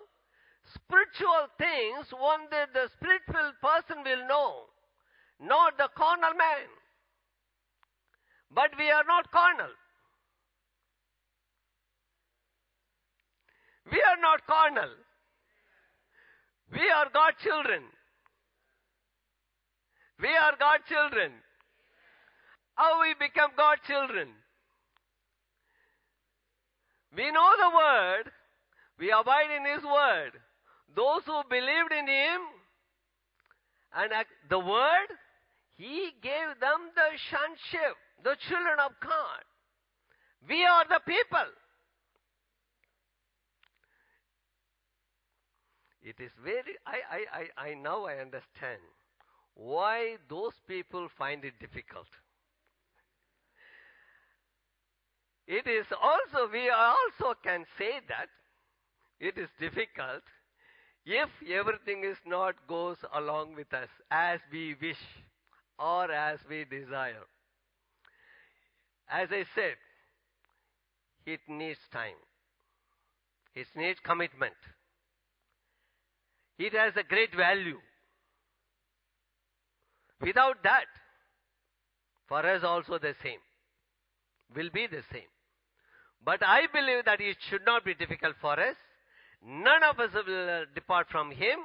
[0.74, 4.68] Spiritual things only the spiritual person will know,
[5.40, 6.68] not the carnal man.
[8.50, 9.72] But we are not carnal.
[13.90, 14.90] We are not carnal.
[16.72, 17.82] We are God children.
[20.20, 21.32] We are God children.
[22.74, 24.28] How we become God children?
[27.16, 28.32] We know the word.
[28.98, 30.32] We abide in His word.
[30.94, 32.40] Those who believed in Him
[33.96, 34.12] and
[34.48, 35.08] the word,
[35.76, 39.44] He gave them the sonship, the children of God.
[40.48, 41.50] We are the people.
[46.02, 48.80] It is very, I, I, I, I now I understand
[49.54, 52.06] why those people find it difficult.
[55.46, 58.28] It is also, we also can say that
[59.18, 60.22] it is difficult
[61.08, 65.02] if everything is not goes along with us as we wish
[65.78, 67.24] or as we desire.
[69.10, 69.76] As I said,
[71.24, 72.20] it needs time.
[73.54, 74.52] It needs commitment.
[76.58, 77.78] It has a great value.
[80.20, 80.86] Without that,
[82.28, 83.40] for us also the same.
[84.54, 85.30] Will be the same.
[86.22, 88.76] But I believe that it should not be difficult for us.
[89.44, 91.58] None of us will uh, depart from Him.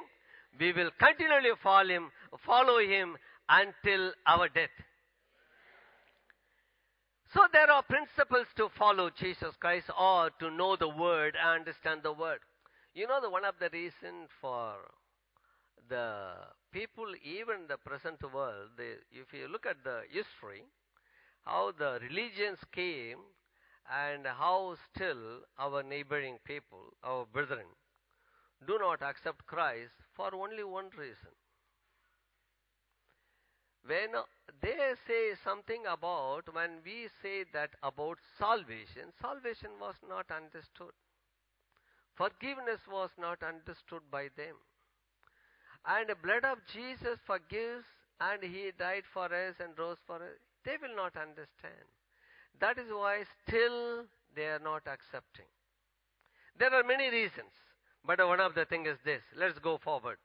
[0.58, 2.10] We will continually follow Him,
[2.46, 3.16] follow Him
[3.48, 4.70] until our death.
[7.32, 12.02] So there are principles to follow Jesus Christ or to know the Word and understand
[12.04, 12.38] the Word.
[12.94, 14.74] You know, the, one of the reasons for
[15.88, 16.30] the
[16.72, 20.62] people, even the present world, they, if you look at the history,
[21.44, 23.18] how the religions came
[23.90, 27.66] and how still our neighboring people, our brethren,
[28.66, 31.34] do not accept Christ for only one reason.
[33.86, 34.08] When
[34.62, 40.92] they say something about, when we say that about salvation, salvation was not understood.
[42.14, 44.56] Forgiveness was not understood by them.
[45.84, 47.84] And the blood of Jesus forgives
[48.20, 50.40] and he died for us and rose for us.
[50.64, 51.84] They will not understand.
[52.60, 55.46] That is why still they are not accepting.
[56.58, 57.50] There are many reasons,
[58.06, 59.22] but one of the thing is this.
[59.36, 60.18] Let's go forward.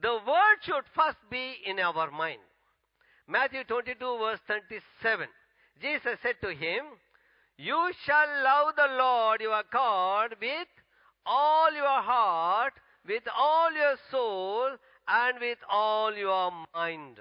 [0.00, 2.40] The word should first be in our mind.
[3.28, 5.26] Matthew 22 verse 37.
[5.80, 6.84] Jesus said to him,
[7.58, 10.68] You shall love the Lord your God with
[11.24, 12.74] all your heart,
[13.06, 14.76] with all your soul,
[15.08, 17.18] and with all your mind.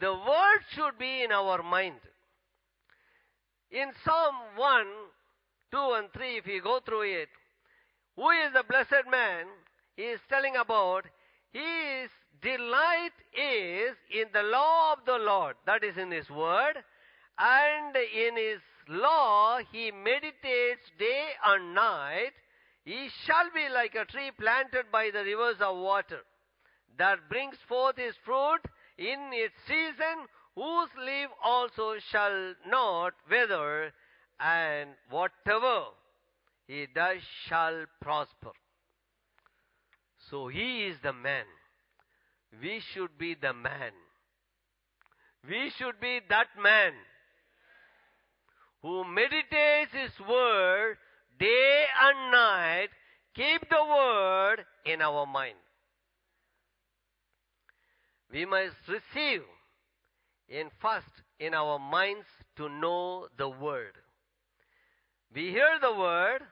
[0.00, 2.00] The word should be in our mind.
[3.72, 4.86] In Psalm 1,
[5.70, 7.28] 2 and 3, if you go through it,
[8.16, 9.46] who is the blessed man?
[9.96, 11.06] He is telling about
[11.52, 12.10] his
[12.42, 16.84] delight is in the law of the Lord, that is in his word,
[17.38, 18.60] and in his
[18.90, 22.32] law he meditates day and night.
[22.84, 26.20] He shall be like a tree planted by the rivers of water,
[26.98, 28.60] that brings forth his fruit
[28.98, 33.92] in its season, whose leaf also shall not wither,
[34.40, 35.84] and whatever
[36.66, 38.52] he does shall prosper.
[40.30, 41.44] So he is the man.
[42.60, 43.92] We should be the man.
[45.48, 46.92] We should be that man
[48.82, 50.96] who meditates his word
[51.38, 52.88] day and night,
[53.34, 55.56] keep the word in our mind.
[58.30, 59.42] We must receive
[60.52, 61.06] in first
[61.40, 62.26] in our minds
[62.56, 63.94] to know the word.
[65.34, 66.42] We hear the word,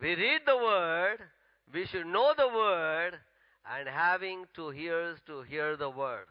[0.00, 1.18] we read the word,
[1.74, 3.18] we should know the word,
[3.76, 6.26] and having two ears to hear the word.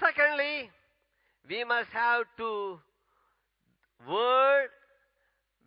[0.00, 0.70] Secondly,
[1.48, 2.80] we must have to
[4.08, 4.68] word,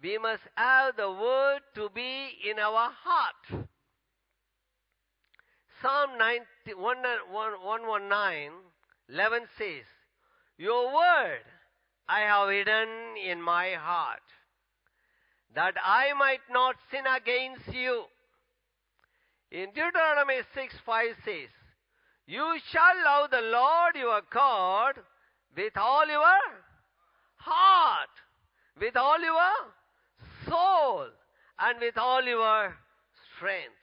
[0.04, 3.66] we must have the word to be in our heart.
[5.82, 8.52] Psalm 90, 119,
[9.10, 9.86] 11 says,
[10.58, 11.44] Your word
[12.10, 12.90] I have hidden
[13.24, 14.22] in my heart,
[15.54, 18.06] that I might not sin against you.
[19.52, 21.50] In Deuteronomy 6 5 says,
[22.26, 24.96] You shall love the Lord your God
[25.56, 26.40] with all your
[27.36, 28.10] heart,
[28.80, 29.52] with all your
[30.50, 31.08] soul,
[31.60, 32.76] and with all your
[33.36, 33.76] strength.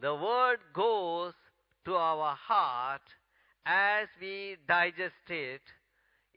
[0.00, 1.32] The word goes
[1.86, 3.02] to our heart
[3.64, 5.60] as we digest it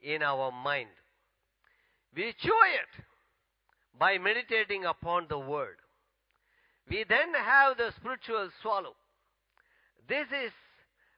[0.02, 0.88] in our mind.
[2.14, 3.04] We chew it
[3.98, 5.76] by meditating upon the word.
[6.88, 8.94] We then have the spiritual swallow.
[10.08, 10.52] This is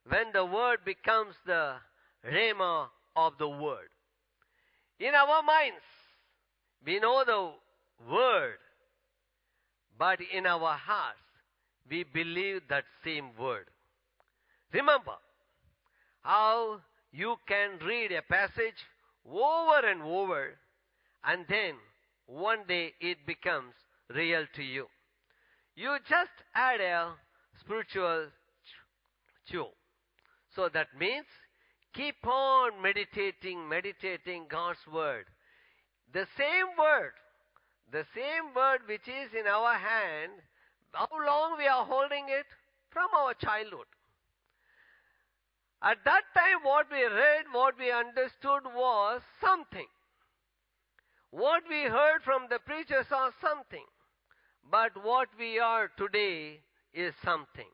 [0.08, 1.74] when the word becomes the
[2.26, 3.88] rhema of the word.
[4.98, 5.84] In our minds,
[6.84, 8.58] we know the word,
[9.98, 11.18] but in our hearts,
[11.90, 13.66] we believe that same word.
[14.72, 15.14] Remember
[16.28, 16.78] how
[17.10, 18.84] you can read a passage
[19.24, 20.58] over and over,
[21.24, 21.72] and then
[22.26, 23.72] one day it becomes
[24.14, 24.86] real to you.
[25.74, 27.12] You just add a
[27.58, 28.26] spiritual
[29.50, 29.68] chew.
[30.54, 31.24] So that means
[31.94, 35.24] keep on meditating, meditating God's word.
[36.12, 37.12] The same word,
[37.90, 40.32] the same word which is in our hand,
[40.92, 42.44] how long we are holding it?
[42.90, 43.86] From our childhood.
[45.82, 49.86] At that time, what we read, what we understood was something.
[51.30, 53.84] What we heard from the preachers are something.
[54.70, 56.60] But what we are today
[56.92, 57.68] is something.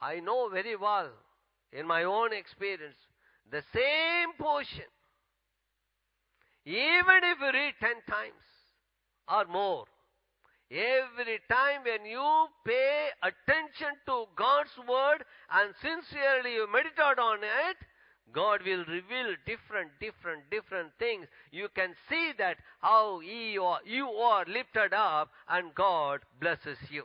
[0.00, 1.10] I know very well,
[1.72, 2.96] in my own experience,
[3.50, 4.88] the same portion,
[6.64, 8.46] even if you read ten times
[9.28, 9.84] or more,
[10.70, 17.76] every time when you pay attention to God's word and sincerely you meditate on it,
[18.32, 21.26] God will reveal different, different, different things.
[21.50, 27.04] You can see that how you are, you are lifted up and God blesses you.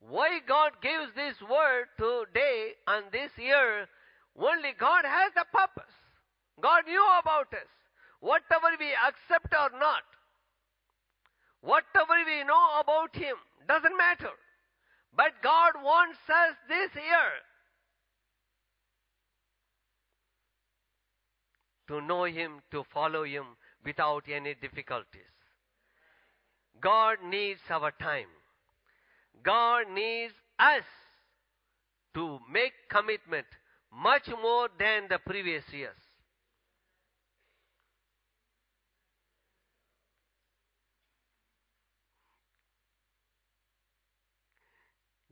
[0.00, 3.88] Why God gives this word today and this year,
[4.36, 5.92] only God has the purpose.
[6.60, 7.70] God knew about us.
[8.24, 10.04] Whatever we accept or not,
[11.60, 13.36] whatever we know about Him,
[13.68, 14.32] doesn't matter.
[15.14, 17.30] But God wants us this year
[21.88, 23.44] to know Him, to follow Him
[23.84, 25.34] without any difficulties.
[26.80, 28.32] God needs our time.
[29.42, 30.84] God needs us
[32.14, 33.46] to make commitment
[33.92, 36.03] much more than the previous years.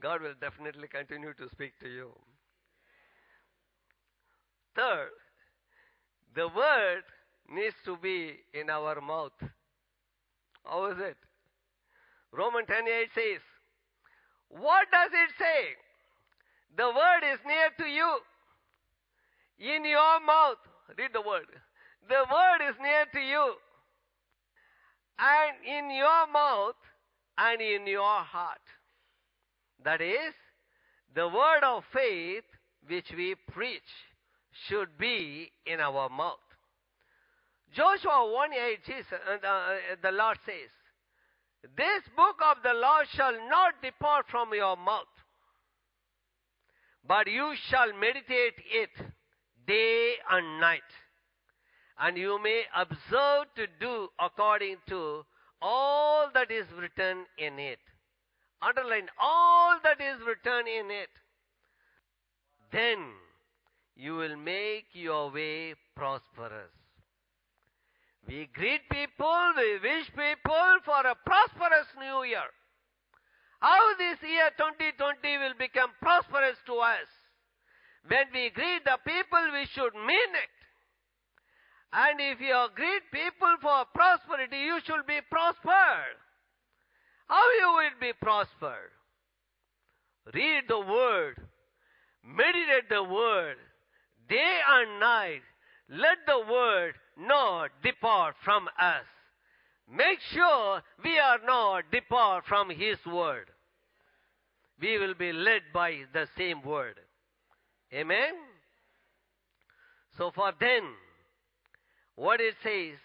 [0.03, 2.11] God will definitely continue to speak to you.
[4.75, 5.11] Third,
[6.35, 7.05] the word
[7.49, 9.39] needs to be in our mouth.
[10.65, 11.17] How is it?
[12.33, 13.43] Romans 10:8 says,
[14.49, 15.77] What does it say?
[16.77, 18.19] The word is near to you.
[19.59, 20.59] In your mouth.
[20.99, 21.47] Read the word.
[22.09, 23.55] The word is near to you.
[25.19, 26.81] And in your mouth
[27.39, 28.61] and in your heart.
[29.85, 30.35] That is,
[31.15, 32.45] the word of faith
[32.89, 33.83] which we preach
[34.69, 36.39] should be in our mouth.
[37.75, 40.71] Joshua 1 8, Jesus, uh, uh, the Lord says,
[41.77, 45.07] This book of the law shall not depart from your mouth,
[47.07, 48.91] but you shall meditate it
[49.67, 50.81] day and night,
[51.99, 55.25] and you may observe to do according to
[55.63, 57.79] all that is written in it.
[58.63, 61.11] Underline all that is written in it.
[62.71, 62.99] Then
[63.97, 66.71] you will make your way prosperous.
[68.27, 72.49] We greet people, we wish people for a prosperous new year.
[73.59, 77.07] How this year 2020 will become prosperous to us?
[78.07, 80.55] When we greet the people, we should mean it.
[81.93, 86.19] And if you greet people for prosperity, you should be prospered.
[87.29, 88.91] How you will be prospered?
[90.35, 91.37] Read the word,
[92.25, 93.57] meditate the word,
[94.29, 95.43] day and night.
[95.89, 99.05] Let the word not depart from us.
[99.91, 103.49] Make sure we are not depart from His word.
[104.81, 106.99] We will be led by the same word.
[107.93, 108.35] Amen?
[110.17, 110.83] So for then,
[112.15, 112.99] what it says,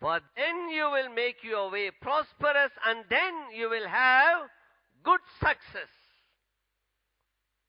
[0.00, 4.48] for then you will make your way prosperous and then you will have
[5.02, 5.92] good success.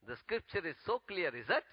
[0.07, 1.63] The scripture is so clear, is it?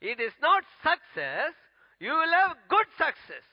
[0.00, 1.52] It is not success,
[2.00, 3.44] you will have good success.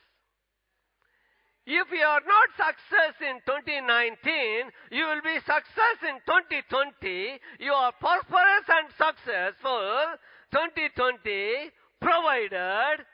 [1.66, 7.40] If you are not success in 2019, you will be success in 2020.
[7.60, 10.20] You are prosperous and successful
[10.52, 11.72] 2020,
[12.02, 13.06] provided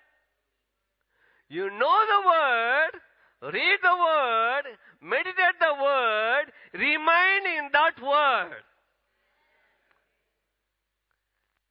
[1.50, 4.64] you know the word, read the word,
[5.02, 8.64] meditate the word, remain in that word.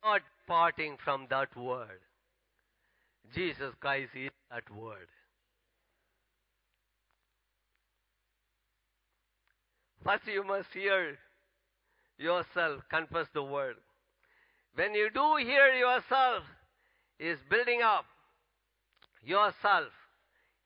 [0.04, 2.00] Not parting from that word.
[3.34, 5.08] Jesus Christ is that word.
[10.04, 11.18] First, you must hear
[12.18, 13.76] yourself confess the word.
[14.74, 16.44] When you do hear yourself,
[17.18, 18.04] is building up
[19.22, 19.92] yourself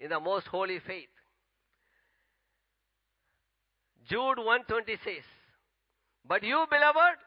[0.01, 1.09] in the most holy faith.
[4.09, 5.25] Jude 120 says,
[6.27, 7.19] But you, beloved,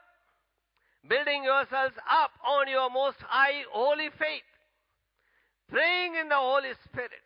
[1.08, 4.50] building yourselves up on your most high holy faith,
[5.70, 7.24] praying in the Holy Spirit.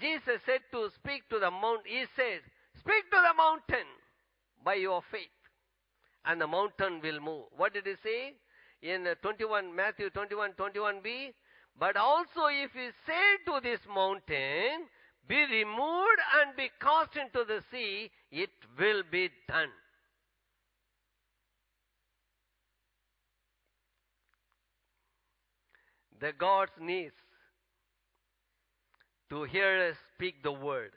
[0.00, 2.40] Jesus said to speak to the mount, he said,
[2.78, 3.88] Speak to the mountain
[4.64, 5.34] by your faith,
[6.24, 7.44] and the mountain will move.
[7.56, 8.34] What did he say?
[8.82, 11.32] In 21, Matthew 21, 21b,
[11.78, 14.86] but also if he say to this mountain,
[15.28, 19.68] be removed and be cast into the sea, it will be done.
[26.20, 27.14] The God's needs
[29.30, 30.90] to hear us speak the word.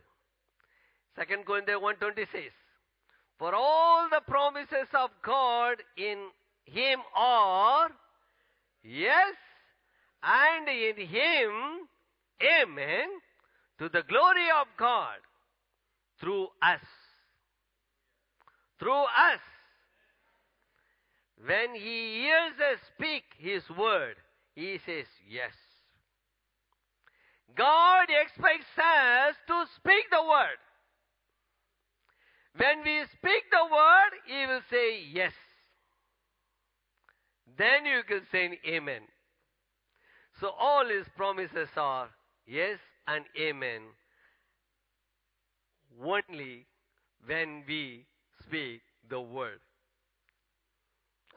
[1.16, 2.54] Second Corinthians 120 says,
[3.38, 6.30] For all the promises of God in
[6.66, 7.92] him are
[8.84, 9.36] yes
[10.24, 11.88] and in him,
[12.42, 13.08] amen,
[13.80, 15.18] to the glory of God
[16.20, 16.82] through us.
[18.80, 19.42] Through us.
[21.46, 24.16] When he hears us speak his word,
[24.56, 25.54] he says yes.
[27.58, 30.60] God expects us to speak the word.
[32.56, 35.34] When we speak the word, he will say yes.
[37.58, 39.02] Then you can say amen.
[40.42, 42.10] So all his promises are
[42.48, 43.82] yes and amen
[46.04, 46.66] only
[47.28, 48.06] when we
[48.44, 49.60] speak the word.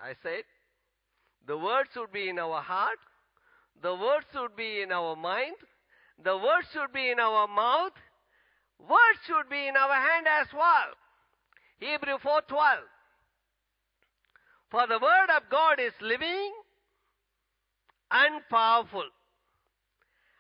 [0.03, 0.45] I said,
[1.47, 2.99] the word should be in our heart,
[3.83, 5.57] the word should be in our mind,
[6.23, 7.93] the word should be in our mouth,
[8.79, 10.95] word should be in our hand as well.
[11.79, 12.89] Hebrew 4:12.
[14.71, 16.53] For the word of God is living
[18.15, 19.05] and powerful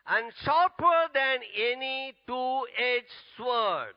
[0.07, 3.07] and sharper than any two-edged
[3.37, 3.95] sword,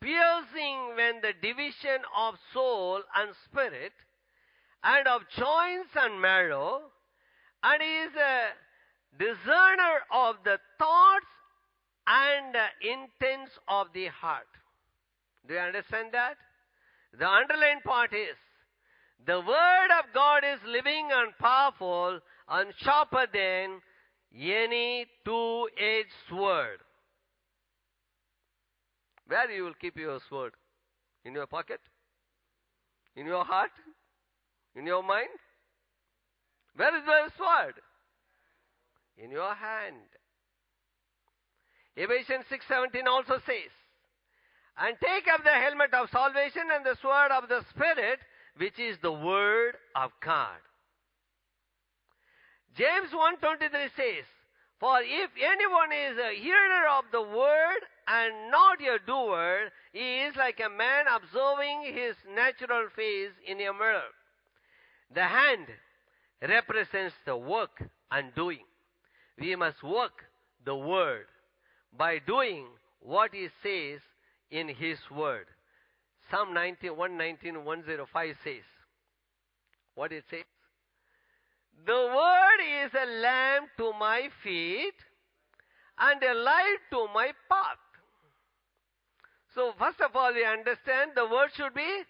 [0.00, 3.92] piercing when the division of soul and spirit,
[4.82, 6.80] and of joints and marrow,
[7.62, 8.48] and is a
[9.18, 11.26] discerner of the thoughts
[12.06, 14.46] and intents of the heart.
[15.46, 16.36] Do you understand that?
[17.18, 18.36] The underlying part is
[19.26, 23.80] the word of God is living and powerful and sharper than
[24.34, 26.78] any two-edged sword.
[29.26, 30.52] Where Where you will keep your sword?
[31.24, 31.80] In your pocket?
[33.16, 33.70] In your heart?
[34.76, 35.28] In your mind?
[36.76, 37.74] Where is your sword?
[39.18, 40.06] In your hand.
[41.96, 43.72] Ephesians 6:17 also says,
[44.76, 48.20] "And take up the helmet of salvation and the sword of the Spirit,
[48.56, 50.60] which is the word of God."
[52.76, 54.24] James 1:23 says,
[54.78, 60.36] "For if anyone is a hearer of the word and not a doer, he is
[60.36, 64.12] like a man observing his natural face in a mirror."
[65.10, 65.66] The hand
[66.42, 68.66] represents the work and doing.
[69.38, 70.24] We must work
[70.64, 71.28] the word
[71.92, 72.68] by doing
[73.00, 74.00] what he says
[74.50, 75.46] in his word.
[76.30, 78.64] Psalm 90, 119, 105 says,
[79.94, 80.44] what did it says?
[81.84, 84.94] The word is a lamp to my feet
[85.98, 87.78] and a light to my path.
[89.54, 92.02] So first of all, we understand the word should be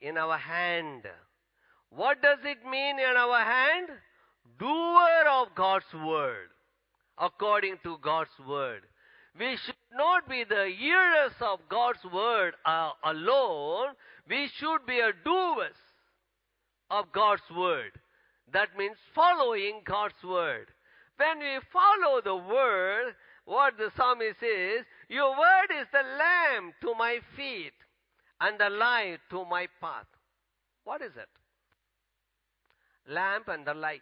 [0.00, 1.02] in our hand.
[1.90, 3.88] What does it mean in our hand?
[4.58, 6.48] Doer of God's word.
[7.18, 8.82] According to God's word.
[9.38, 13.88] We should not be the hearers of God's word uh, alone.
[14.28, 15.76] We should be a doers
[16.90, 17.92] of God's word.
[18.52, 20.66] That means following God's word.
[21.16, 26.94] When we follow the word, what the psalmist says, your word is the lamp to
[26.94, 27.72] my feet
[28.40, 30.06] and the light to my path.
[30.84, 31.28] What is it?
[33.12, 34.00] Lamp and the light.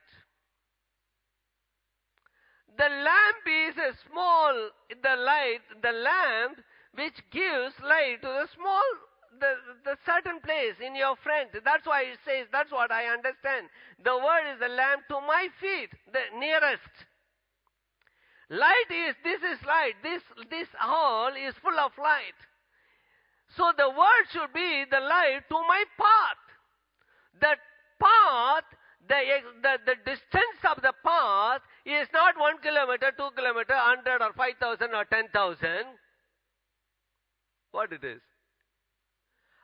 [2.77, 6.59] The lamp is a small, the light, the lamp
[6.95, 8.85] which gives light to the small,
[9.41, 11.49] the, the certain place in your friend.
[11.53, 13.69] That's why it says, that's what I understand.
[14.05, 16.95] The word is the lamp to my feet, the nearest.
[18.51, 19.95] Light is, this is light.
[20.03, 22.39] This, this hall is full of light.
[23.57, 26.43] So the word should be the light to my path.
[27.41, 27.55] The
[28.01, 28.65] path,
[29.09, 29.21] the,
[29.63, 34.55] the, the distance of the path is not one kilometer, two kilometer, hundred or five
[34.61, 35.97] thousand or ten thousand.
[37.71, 38.21] What it is?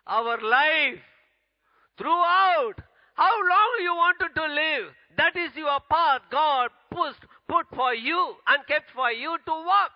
[0.07, 1.01] Our life
[1.99, 2.75] throughout.
[3.15, 4.93] How long you wanted to live?
[5.17, 9.93] That is your path God pushed, put for you and kept for you to walk.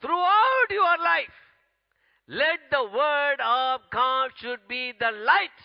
[0.00, 1.38] Throughout your life,
[2.28, 5.58] let the word of God should be the light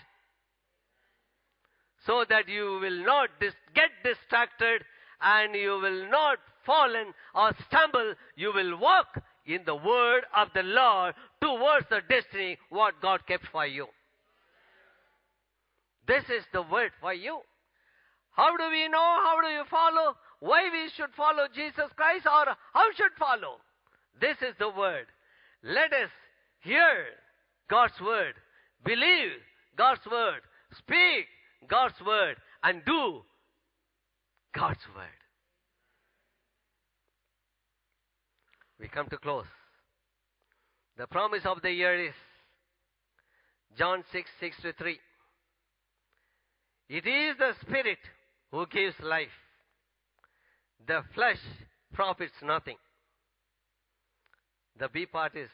[2.05, 4.83] so that you will not dis- get distracted
[5.21, 8.13] and you will not fallen or stumble.
[8.35, 13.45] You will walk in the word of the Lord towards the destiny what God kept
[13.51, 13.87] for you.
[16.07, 17.39] This is the word for you.
[18.31, 18.97] How do we know?
[19.23, 20.15] How do you follow?
[20.39, 23.57] Why we should follow Jesus Christ or how should follow?
[24.19, 25.05] This is the word.
[25.63, 26.09] Let us
[26.59, 27.05] hear
[27.69, 28.33] God's word,
[28.83, 29.39] believe
[29.77, 30.41] God's word,
[30.77, 31.25] speak
[31.69, 33.21] God's word and do
[34.53, 35.22] God's word.
[38.83, 39.45] We come to close.
[40.97, 42.13] The promise of the year is
[43.77, 44.99] John 6 6 to 3.
[46.89, 47.99] It is the Spirit
[48.51, 49.37] who gives life.
[50.85, 51.39] The flesh
[51.93, 52.75] profits nothing.
[54.77, 55.49] The B part is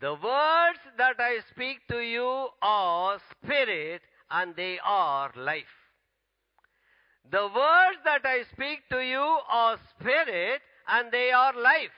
[0.00, 5.64] the words that I speak to you are spirit and they are life.
[7.28, 11.90] The words that I speak to you are spirit and they are life.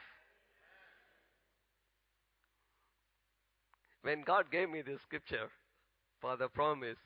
[4.08, 5.50] When God gave me this scripture
[6.22, 6.96] for the promise,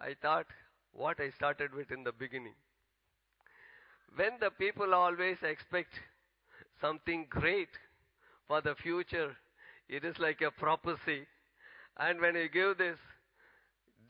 [0.00, 0.46] I thought
[0.92, 2.56] what I started with in the beginning.
[4.16, 5.92] When the people always expect
[6.80, 7.68] something great
[8.48, 9.36] for the future,
[9.88, 11.24] it is like a prophecy.
[11.98, 12.98] And when you give this,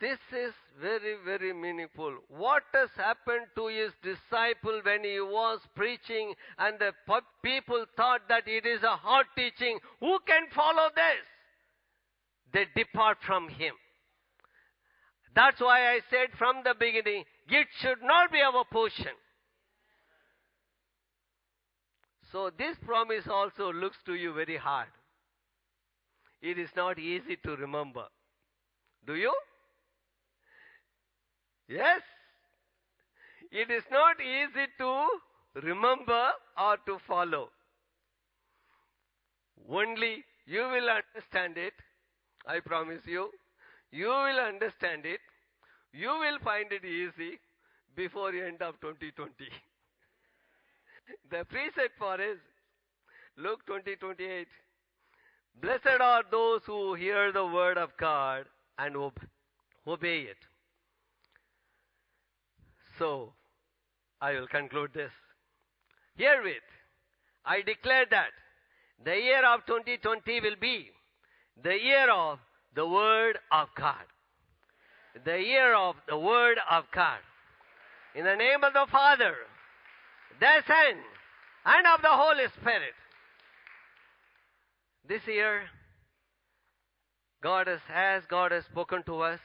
[0.01, 2.15] this is very, very meaningful.
[2.29, 6.95] What has happened to his disciple when he was preaching and the
[7.43, 9.79] people thought that it is a hard teaching?
[10.01, 11.38] Who can follow this?
[12.53, 13.75] They depart from him.
[15.35, 19.13] That's why I said from the beginning, it should not be our portion.
[22.33, 24.89] So this promise also looks to you very hard.
[26.43, 28.05] It is not easy to remember.
[29.07, 29.33] Do you?
[31.69, 32.03] Yes.
[33.51, 35.07] It is not easy to
[35.63, 36.31] remember
[36.61, 37.51] or to follow.
[39.69, 41.75] Only you will understand it.
[42.47, 43.31] I promise you.
[43.91, 45.21] You will understand it.
[45.93, 47.39] You will find it easy
[47.97, 49.33] before the end of 2020.
[51.31, 52.39] the precept for is
[53.37, 54.47] Luke 20:28.
[55.61, 58.45] Blessed are those who hear the word of God
[58.79, 58.97] and
[59.87, 60.37] obey it.
[62.99, 63.33] So,
[64.21, 65.13] I will conclude this.
[66.17, 66.69] Herewith,
[67.45, 68.31] I declare that
[69.05, 70.91] the year of 2020 will be
[71.63, 72.39] the year of
[72.75, 74.05] the Word of God.
[75.25, 77.19] The year of the Word of God.
[78.15, 79.35] In the name of the Father,
[80.41, 80.97] the Son,
[81.65, 82.95] and of the Holy Spirit.
[85.09, 85.63] This year,
[87.43, 89.41] God has, as God has spoken to us,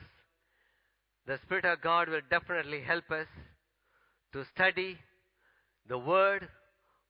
[1.26, 3.28] the Spirit of God will definitely help us
[4.34, 4.98] to study
[5.88, 6.48] the Word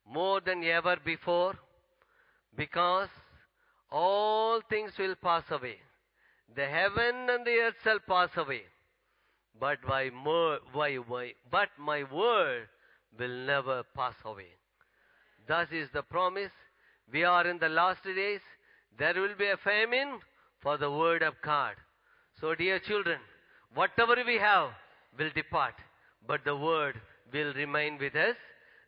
[0.06, 1.54] more than ever before
[2.56, 3.08] because
[3.94, 5.76] all things will pass away.
[6.56, 8.62] The heaven and the earth shall pass away.
[9.58, 10.10] But my,
[10.72, 12.68] why, why, but my word
[13.16, 14.50] will never pass away.
[15.46, 16.50] Thus is the promise.
[17.12, 18.40] We are in the last days.
[18.98, 20.18] There will be a famine
[20.60, 21.74] for the word of God.
[22.40, 23.20] So, dear children,
[23.74, 24.70] whatever we have
[25.16, 25.74] will depart,
[26.26, 27.00] but the word
[27.32, 28.34] will remain with us.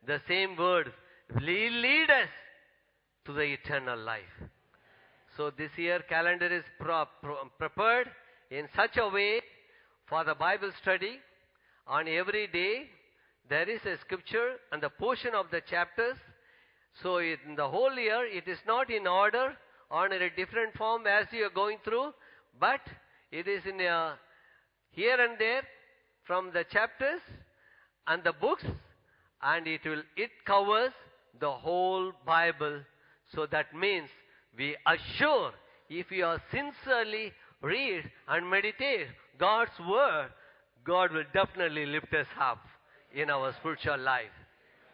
[0.04, 0.92] The same word
[1.32, 2.28] will lead us
[3.26, 4.50] to the eternal life.
[5.36, 8.10] So this year calendar is pro- pro- prepared
[8.50, 9.42] in such a way
[10.08, 11.18] for the Bible study.
[11.86, 12.86] On every day
[13.48, 16.16] there is a scripture and the portion of the chapters.
[17.02, 19.54] So in the whole year it is not in order
[19.90, 22.12] or in a different form as you are going through,
[22.58, 22.80] but
[23.30, 24.18] it is in a
[24.90, 25.62] here and there
[26.24, 27.20] from the chapters
[28.06, 28.64] and the books
[29.42, 30.92] and it will it covers
[31.38, 32.80] the whole Bible.
[33.34, 34.08] So that means
[34.56, 35.52] we assure
[35.88, 37.32] if we are sincerely
[37.62, 40.28] read and meditate God's word,
[40.84, 42.64] God will definitely lift us up
[43.14, 44.34] in our spiritual life.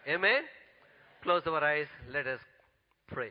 [0.08, 0.42] Amen.
[1.22, 1.86] Close our eyes.
[2.12, 2.40] Let us
[3.06, 3.30] pray.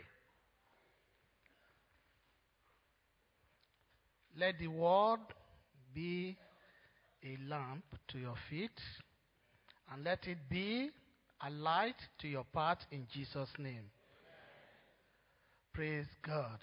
[4.37, 5.19] Let the word
[5.93, 6.37] be
[7.23, 8.71] a lamp to your feet
[9.91, 10.89] and let it be
[11.45, 13.89] a light to your path in Jesus' name.
[15.73, 16.59] Praise God.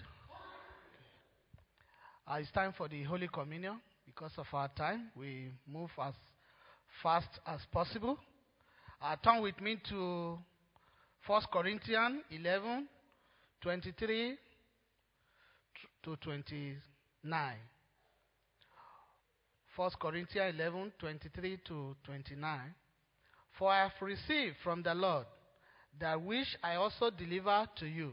[2.30, 3.80] Uh, it's time for the Holy Communion.
[4.04, 6.12] Because of our time, we move as
[7.02, 8.18] fast as possible.
[9.00, 10.38] Uh, turn with me to
[11.26, 12.86] 1 Corinthians 11
[13.62, 14.36] 23
[16.02, 17.54] to 29.
[19.74, 22.60] 1 Corinthians 11 23 to 29.
[23.58, 25.24] For I have received from the Lord
[25.98, 28.12] that which I also deliver to you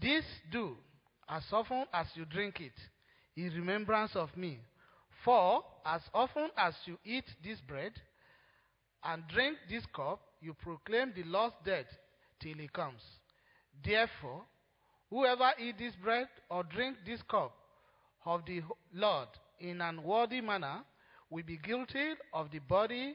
[0.00, 0.76] This do
[1.28, 2.72] as often as you drink it
[3.36, 4.58] in remembrance of me.
[5.24, 7.92] For as often as you eat this bread
[9.02, 11.86] and drink this cup, you proclaim the Lord's death
[12.40, 13.00] till he comes.
[13.84, 14.42] Therefore,
[15.10, 17.52] whoever eat this bread or drink this cup
[18.24, 19.28] of the Lord
[19.60, 20.82] in an worthy manner
[21.30, 23.14] will be guilty of the body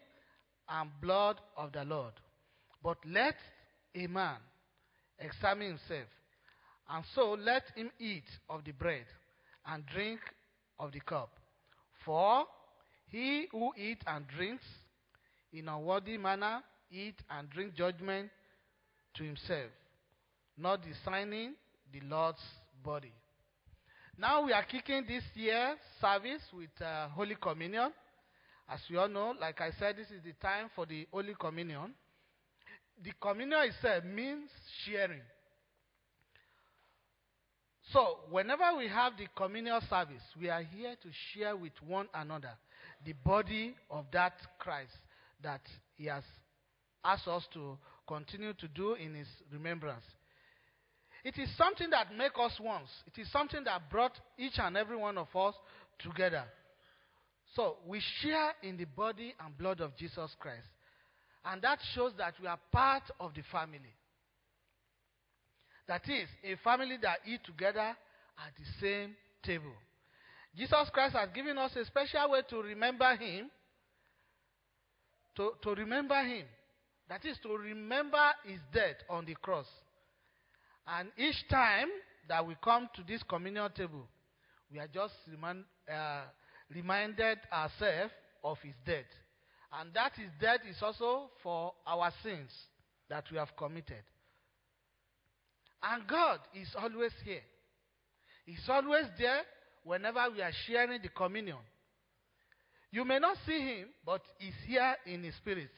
[0.68, 2.14] and blood of the Lord.
[2.84, 3.36] But let
[3.96, 4.38] a man
[5.20, 6.08] examine himself
[6.90, 9.06] and so let him eat of the bread
[9.68, 10.20] and drink
[10.80, 11.32] of the cup.
[12.06, 12.46] For
[13.08, 14.64] he who eats and drinks
[15.54, 16.62] in a worthy manner
[16.92, 18.30] eat and drink judgment
[19.16, 19.70] to himself,
[20.58, 21.54] not discerning
[21.94, 22.42] the Lord's
[22.84, 23.14] body.
[24.18, 27.92] Now we are kicking this year service with uh, Holy Communion.
[28.70, 31.94] As we all know, like I said, this is the time for the Holy Communion.
[33.04, 34.50] The communion itself means
[34.86, 35.22] sharing.
[37.90, 42.52] So, whenever we have the communal service, we are here to share with one another
[43.06, 44.92] the body of that Christ
[45.44, 45.62] that
[45.96, 46.24] He has
[47.04, 47.78] asked us to
[48.08, 50.04] continue to do in His remembrance.
[51.24, 52.90] It is something that makes us once.
[53.08, 55.56] It is something that brought each and every one of us
[56.00, 56.44] together.
[57.56, 60.68] So, we share in the body and blood of Jesus Christ.
[61.44, 63.94] And that shows that we are part of the family.
[65.88, 69.74] That is, a family that eat together at the same table.
[70.56, 73.50] Jesus Christ has given us a special way to remember Him.
[75.38, 76.46] To, to remember Him.
[77.10, 79.68] That is, to remember His death on the cross.
[80.88, 81.88] And each time
[82.28, 84.08] that we come to this communion table,
[84.72, 86.24] we are just remind, uh,
[86.74, 88.14] reminded ourselves
[88.44, 89.06] of his death.
[89.74, 92.52] And that his death is also for our sins
[93.10, 94.04] that we have committed.
[95.84, 97.42] And God is always here.
[98.46, 99.42] He's always there
[99.84, 101.58] whenever we are sharing the communion.
[102.92, 105.72] You may not see him, but he's here in his spirit.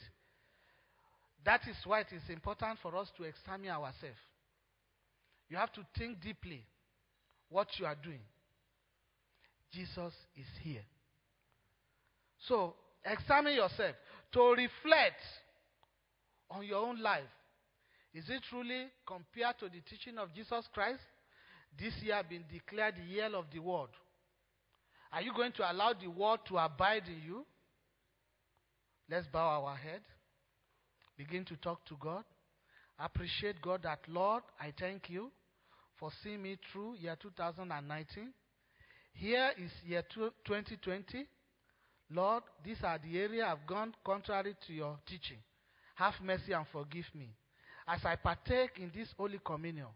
[1.45, 4.19] That is why it is important for us to examine ourselves.
[5.49, 6.65] You have to think deeply
[7.49, 8.21] what you are doing.
[9.71, 10.83] Jesus is here.
[12.47, 12.75] So,
[13.05, 13.95] examine yourself
[14.33, 15.21] to reflect
[16.49, 17.23] on your own life.
[18.13, 21.01] Is it truly compared to the teaching of Jesus Christ?
[21.79, 23.89] This year been declared the year of the word.
[25.11, 27.45] Are you going to allow the word to abide in you?
[29.09, 30.01] Let's bow our head.
[31.17, 32.23] Begin to talk to God.
[32.99, 35.31] Appreciate God that, Lord, I thank you
[35.99, 38.31] for seeing me through year 2019.
[39.13, 41.25] Here is year 2020.
[42.11, 45.37] Lord, these are the areas I've gone contrary to your teaching.
[45.95, 47.29] Have mercy and forgive me.
[47.87, 49.87] As I partake in this Holy Communion,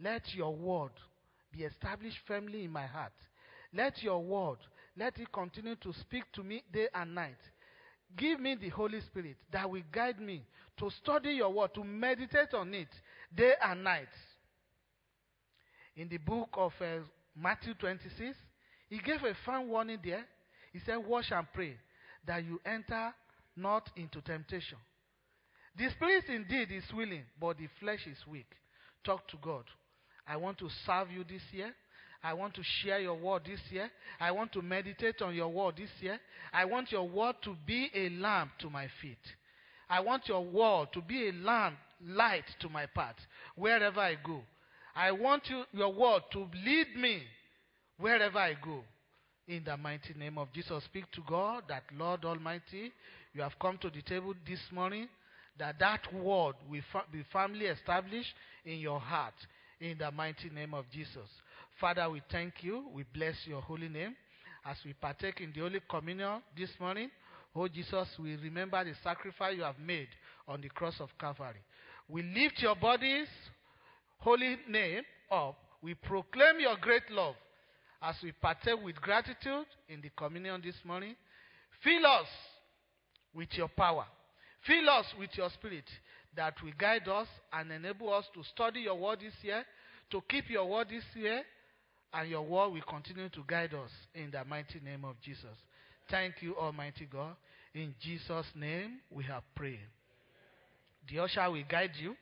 [0.00, 0.92] let your word
[1.52, 3.12] be established firmly in my heart.
[3.72, 4.58] Let your word,
[4.96, 7.38] let it continue to speak to me day and night.
[8.16, 10.42] Give me the Holy Spirit that will guide me
[10.78, 12.88] to study your word, to meditate on it
[13.34, 14.08] day and night.
[15.96, 17.00] In the book of uh,
[17.36, 18.36] Matthew 26,
[18.88, 20.24] he gave a firm warning there.
[20.72, 21.76] He said, Wash and pray
[22.26, 23.12] that you enter
[23.56, 24.78] not into temptation.
[25.78, 28.50] The spirit indeed is willing, but the flesh is weak.
[29.04, 29.64] Talk to God.
[30.26, 31.72] I want to serve you this year.
[32.22, 33.88] I want to share your word this year.
[34.18, 36.18] I want to meditate on your word this year.
[36.52, 39.18] I want your word to be a lamp to my feet.
[39.88, 43.16] I want your word to be a lamp, light to my path
[43.54, 44.42] wherever I go.
[44.96, 47.22] I want you, your word to lead me
[47.98, 48.82] wherever I go.
[49.46, 52.92] In the mighty name of Jesus, speak to God that Lord Almighty,
[53.32, 55.08] you have come to the table this morning,
[55.58, 56.80] that that word will
[57.12, 58.32] be firmly established
[58.64, 59.34] in your heart.
[59.80, 61.28] In the mighty name of Jesus.
[61.80, 62.84] Father, we thank you.
[62.92, 64.16] We bless your holy name.
[64.64, 67.10] As we partake in the Holy Communion this morning,
[67.54, 70.08] oh Jesus, we remember the sacrifice you have made
[70.48, 71.62] on the cross of Calvary.
[72.08, 73.28] We lift your body's
[74.18, 75.56] holy name up.
[75.80, 77.36] We proclaim your great love
[78.02, 81.14] as we partake with gratitude in the communion this morning.
[81.84, 82.26] Fill us
[83.32, 84.06] with your power.
[84.68, 85.84] Fill us with your spirit
[86.36, 89.64] that will guide us and enable us to study your word this year,
[90.10, 91.42] to keep your word this year,
[92.12, 95.56] and your word will continue to guide us in the mighty name of Jesus.
[96.10, 97.34] Thank you, Almighty God.
[97.74, 99.80] In Jesus' name we have prayed.
[101.10, 102.14] The usher will guide you.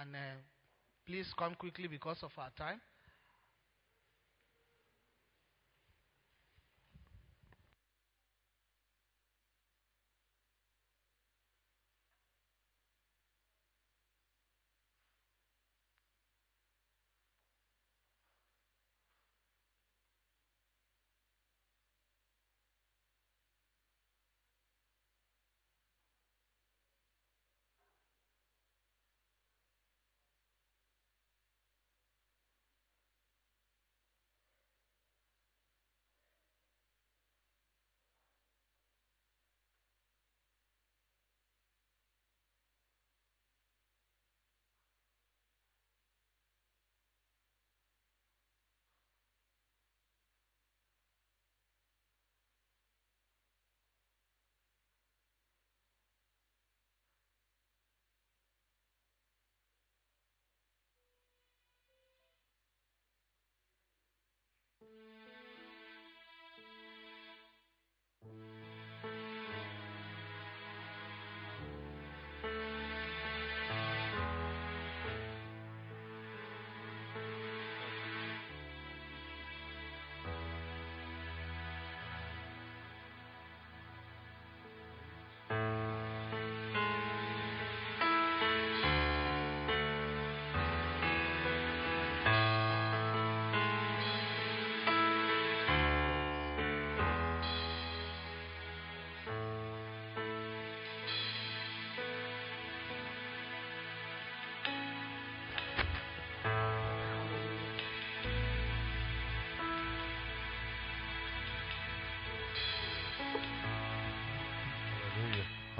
[0.00, 0.18] And uh,
[1.06, 2.80] please come quickly because of our time.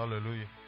[0.01, 0.60] Halleluja.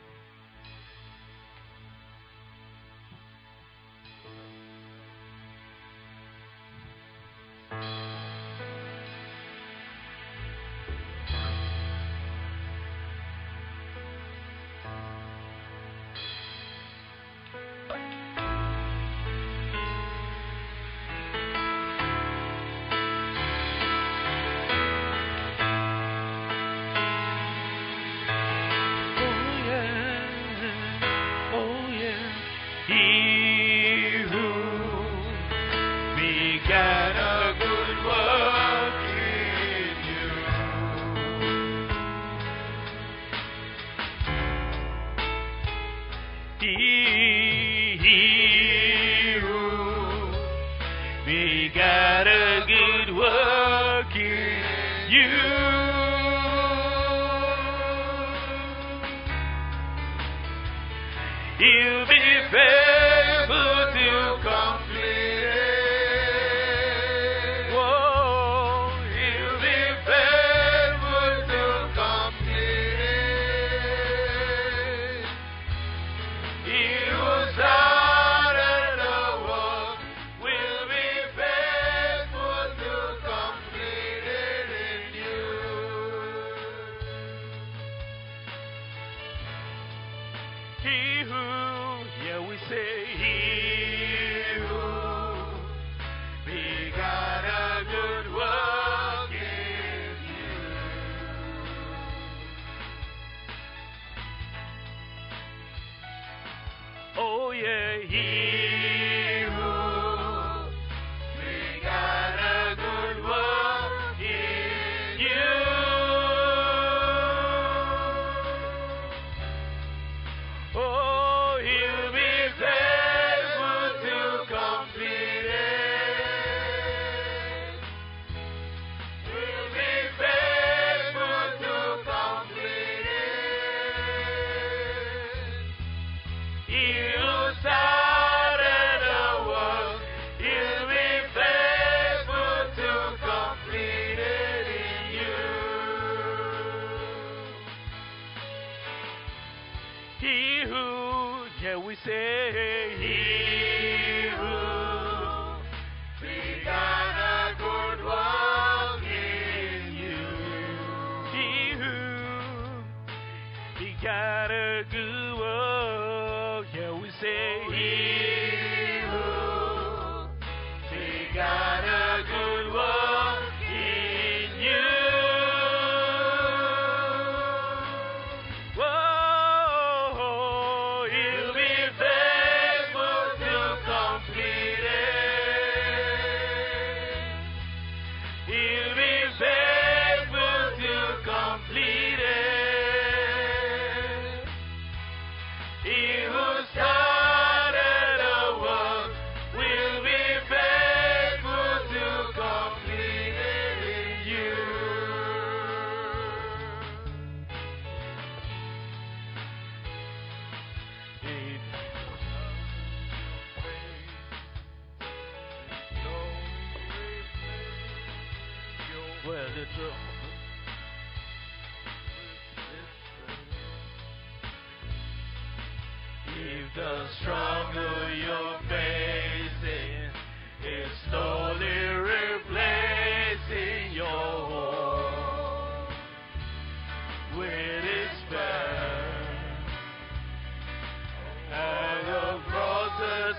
[107.62, 108.81] yeah.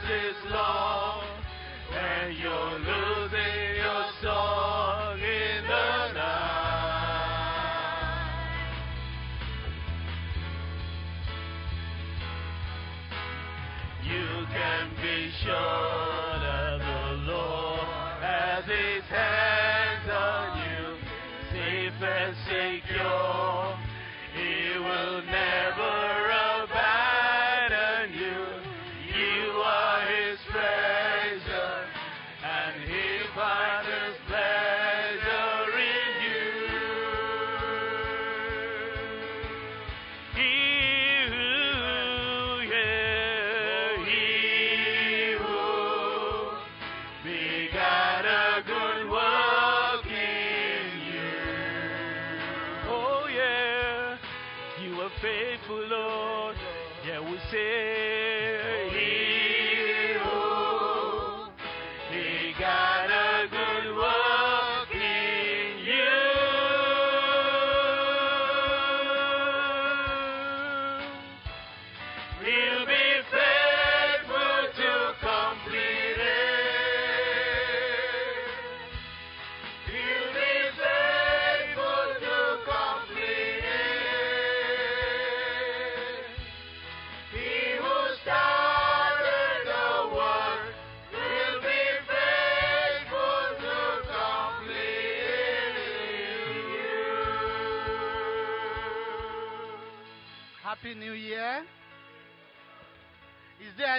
[0.04, 1.24] is love
[1.94, 2.63] and your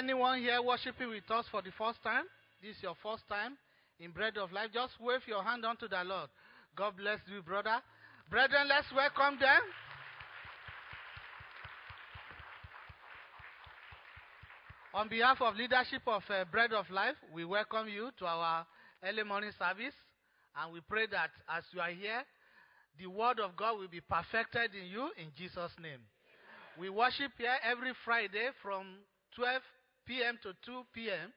[0.04, 2.24] anyone here worshiping with us for the first time,
[2.60, 3.56] this is your first time
[3.98, 6.28] in Bread of Life, just wave your hand unto the Lord.
[6.76, 7.80] God bless you, brother.
[8.28, 9.62] Brethren, let's welcome them.
[14.92, 18.66] On behalf of leadership of uh, Bread of Life, we welcome you to our
[19.02, 19.94] early morning service.
[20.60, 22.22] And we pray that as you are here,
[23.00, 26.04] the word of God will be perfected in you in Jesus' name.
[26.78, 28.84] We worship here every Friday from
[29.36, 29.62] 12
[30.06, 30.38] p.m.
[30.42, 31.32] to 2 p.m.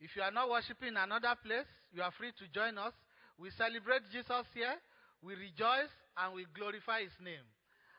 [0.00, 2.92] If you are not worshiping in another place, you are free to join us.
[3.38, 4.74] We celebrate Jesus here,
[5.22, 7.46] we rejoice, and we glorify his name.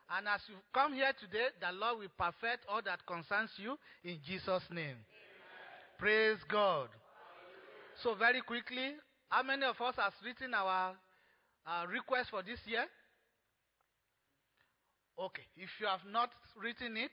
[0.09, 4.19] And as you come here today, the Lord will perfect all that concerns you in
[4.25, 4.97] Jesus' name.
[4.97, 5.95] Amen.
[5.97, 6.89] Praise God.
[8.01, 8.95] So, very quickly,
[9.29, 10.95] how many of us has written our
[11.67, 12.85] uh, request for this year?
[15.19, 17.11] Okay, if you have not written it,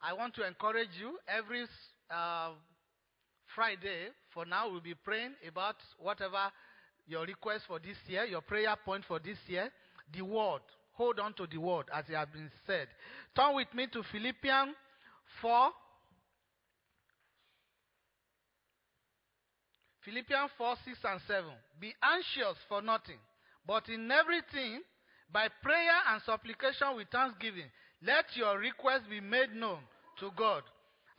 [0.00, 1.66] I want to encourage you every
[2.10, 2.50] uh,
[3.54, 6.50] Friday, for now, we'll be praying about whatever
[7.06, 9.70] your request for this year, your prayer point for this year,
[10.14, 10.60] the word.
[10.92, 12.86] Hold on to the word as it has been said.
[13.34, 14.74] Turn with me to Philippians
[15.40, 15.70] 4.
[20.04, 21.44] Philippians 4, 6, and 7.
[21.80, 23.18] Be anxious for nothing,
[23.66, 24.80] but in everything,
[25.32, 27.70] by prayer and supplication with thanksgiving,
[28.02, 29.78] let your requests be made known
[30.18, 30.62] to God.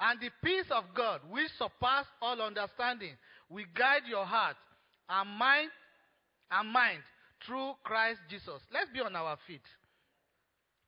[0.01, 3.13] And the peace of God, which surpasses all understanding,
[3.49, 4.57] will guide your heart
[5.07, 5.69] and mind
[6.49, 7.01] and mind
[7.45, 8.61] through Christ Jesus.
[8.73, 9.61] Let's be on our feet.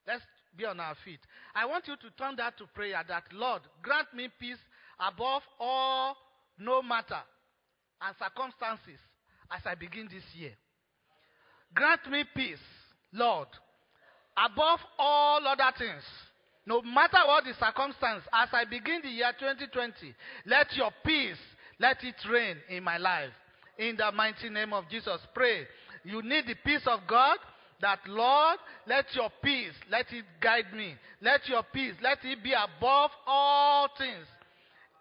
[0.08, 0.24] Let's
[0.58, 1.20] be on our feet.
[1.54, 4.58] I want you to turn that to prayer that, Lord, grant me peace
[5.00, 6.16] above all,
[6.58, 7.22] no matter,
[8.02, 9.00] and circumstances
[9.52, 10.54] as I begin this year.
[11.76, 12.58] Grant me peace,
[13.14, 13.48] Lord,
[14.38, 16.04] above all other things.
[16.66, 21.38] No matter what the circumstance, as I begin the year 2020, let your peace,
[21.80, 23.32] let it reign in my life.
[23.78, 25.68] In the mighty name of Jesus, pray
[26.04, 27.38] you need the peace of God.
[27.82, 30.96] That Lord, let your peace, let it guide me.
[31.22, 34.26] Let your peace, let it be above all things,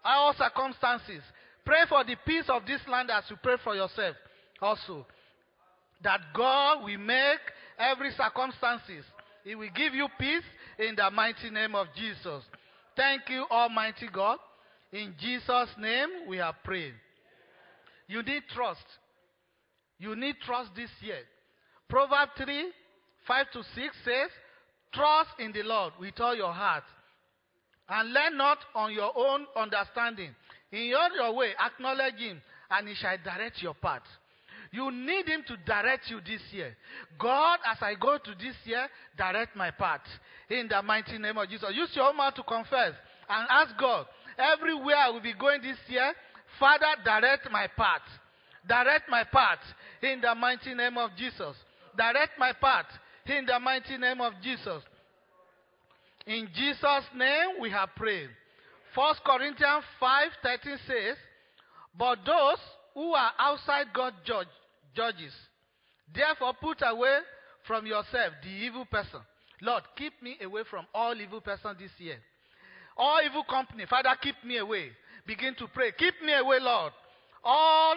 [0.03, 1.21] all circumstances.
[1.65, 4.17] Pray for the peace of this land as you pray for yourself
[4.61, 5.05] also.
[6.03, 7.39] That God will make
[7.79, 9.05] every circumstances.
[9.45, 10.43] He will give you peace
[10.79, 12.43] in the mighty name of Jesus.
[12.95, 14.37] Thank you, Almighty God.
[14.91, 16.93] In Jesus' name we have prayed.
[18.07, 18.85] You need trust.
[19.97, 21.19] You need trust this year.
[21.89, 22.71] Proverbs 3
[23.27, 24.29] 5 to 6 says,
[24.93, 26.83] Trust in the Lord with all your heart,
[27.89, 30.35] and lean not on your own understanding.
[30.71, 34.03] In all your way, acknowledge Him, and He shall direct your path.
[34.73, 36.75] You need Him to direct you this year.
[37.19, 40.01] God, as I go to this year, direct my path.
[40.49, 41.69] In the mighty name of Jesus.
[41.75, 42.93] Use your own mouth to confess
[43.29, 46.11] and ask God, everywhere I will be going this year,
[46.59, 48.01] Father, direct my path.
[48.67, 49.59] Direct my path
[50.01, 51.55] in the mighty name of Jesus.
[51.95, 52.87] Direct my path
[53.27, 54.81] in the mighty name of Jesus.
[56.25, 58.29] In Jesus' name we have prayed.
[58.95, 61.17] First Corinthians 5 13 says,
[61.97, 62.57] But those
[62.95, 64.47] who are outside God judge,
[64.95, 65.33] judges.
[66.13, 67.19] Therefore put away
[67.67, 69.21] from yourself the evil person.
[69.61, 72.17] Lord, keep me away from all evil person this year.
[72.97, 74.89] All evil company, Father, keep me away.
[75.25, 75.91] Begin to pray.
[75.97, 76.91] Keep me away, Lord.
[77.43, 77.95] All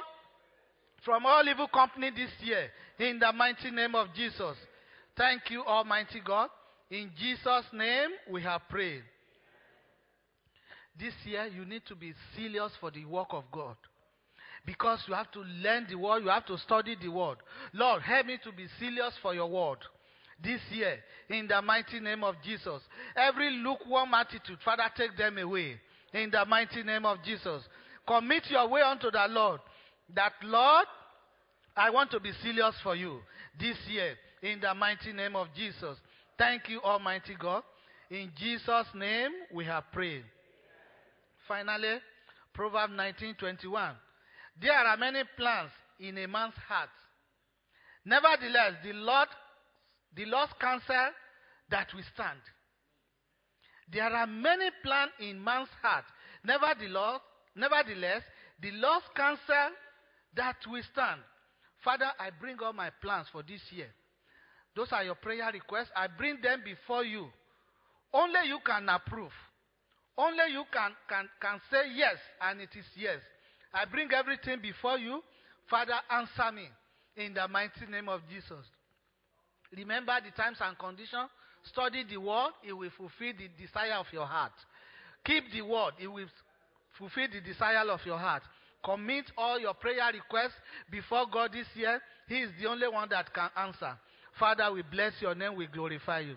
[1.05, 2.69] from all evil company this year
[2.99, 4.57] in the mighty name of Jesus.
[5.17, 6.51] Thank you, Almighty God.
[6.91, 9.03] In Jesus' name we have prayed.
[10.99, 13.77] This year you need to be serious for the work of God.
[14.67, 17.39] Because you have to learn the word, you have to study the word.
[17.73, 19.79] Lord, help me to be serious for your word
[20.43, 20.99] this year
[21.29, 22.83] in the mighty name of Jesus.
[23.17, 25.77] Every lukewarm attitude, Father, take them away
[26.13, 27.63] in the mighty name of Jesus.
[28.07, 29.61] Commit your way unto the Lord
[30.15, 30.87] that, Lord,
[31.77, 33.21] I want to be serious for you
[33.59, 35.97] this year in the mighty name of Jesus.
[36.39, 37.63] Thank you, Almighty God.
[38.11, 40.25] In Jesus' name we have prayed.
[41.49, 41.99] Finally,
[42.53, 43.95] Proverbs 19:21.
[44.61, 45.71] There are many plans
[46.01, 46.89] in a man's heart.
[48.05, 49.29] Nevertheless, the Lord,
[50.15, 51.11] the Lord's counsel
[51.71, 52.39] that we stand.
[53.93, 56.05] There are many plans in man's heart.
[56.45, 57.21] Nevertheless,
[57.55, 58.23] nevertheless,
[58.61, 59.71] the Lord's counsel
[60.35, 61.21] that we stand.
[61.85, 63.89] Father, I bring all my plans for this year.
[64.75, 65.91] Those are your prayer requests.
[65.97, 67.27] I bring them before you.
[68.13, 69.33] Only you can approve.
[70.19, 73.21] Only you can, can, can say yes, and it is yes.
[73.77, 75.21] I bring everything before you.
[75.69, 76.65] Father, answer me
[77.17, 78.65] in the mighty name of Jesus.
[79.77, 81.29] Remember the times and conditions.
[81.65, 84.53] Study the word, it will fulfill the desire of your heart.
[85.25, 86.29] Keep the word, it will
[86.97, 88.43] fulfill the desire of your heart.
[88.83, 90.55] Commit all your prayer requests
[90.91, 92.01] before God this year.
[92.29, 93.99] He is the only one that can answer.
[94.39, 96.37] Father, we bless your name, we glorify you.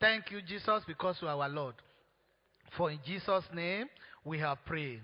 [0.00, 1.74] Thank you, Jesus, because you are our Lord.
[2.76, 3.86] For in Jesus' name
[4.24, 5.00] we have prayed.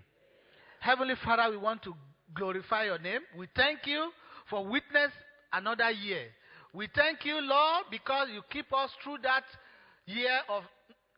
[0.85, 1.94] Heavenly Father, we want to
[2.35, 3.20] glorify your name.
[3.39, 4.11] We thank you
[4.51, 5.12] for witness
[5.51, 6.27] another year.
[6.74, 9.44] We thank you, Lord, because you keep us through that
[10.05, 10.62] year of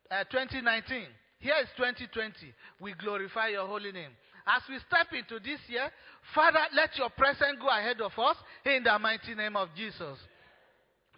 [0.08, 1.06] uh, 2019.
[1.40, 2.32] Here is 2020.
[2.80, 4.10] We glorify your holy name.
[4.46, 5.90] As we step into this year,
[6.32, 10.16] Father, let your presence go ahead of us in the mighty name of Jesus.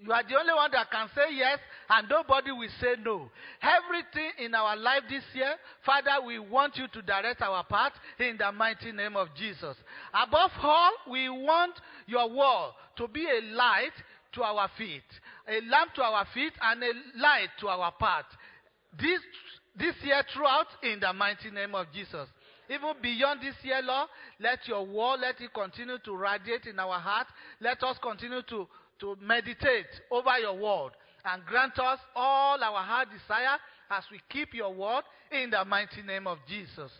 [0.00, 1.58] You are the only one that can say yes,
[1.90, 3.30] and nobody will say no.
[3.60, 5.54] Everything in our life this year,
[5.84, 9.76] Father, we want you to direct our path in the mighty name of Jesus.
[10.14, 11.72] Above all, we want
[12.06, 13.92] your word to be a light
[14.34, 15.02] to our feet,
[15.48, 18.26] a lamp to our feet, and a light to our path.
[18.98, 19.20] This,
[19.76, 22.28] this year throughout, in the mighty name of Jesus.
[22.70, 24.08] Even beyond this year, Lord,
[24.40, 27.26] let your word, let it continue to radiate in our heart.
[27.60, 28.68] Let us continue to,
[29.00, 30.92] to meditate over your word
[31.24, 33.58] and grant us all our heart desire
[33.90, 36.90] as we keep your word in the mighty name of Jesus.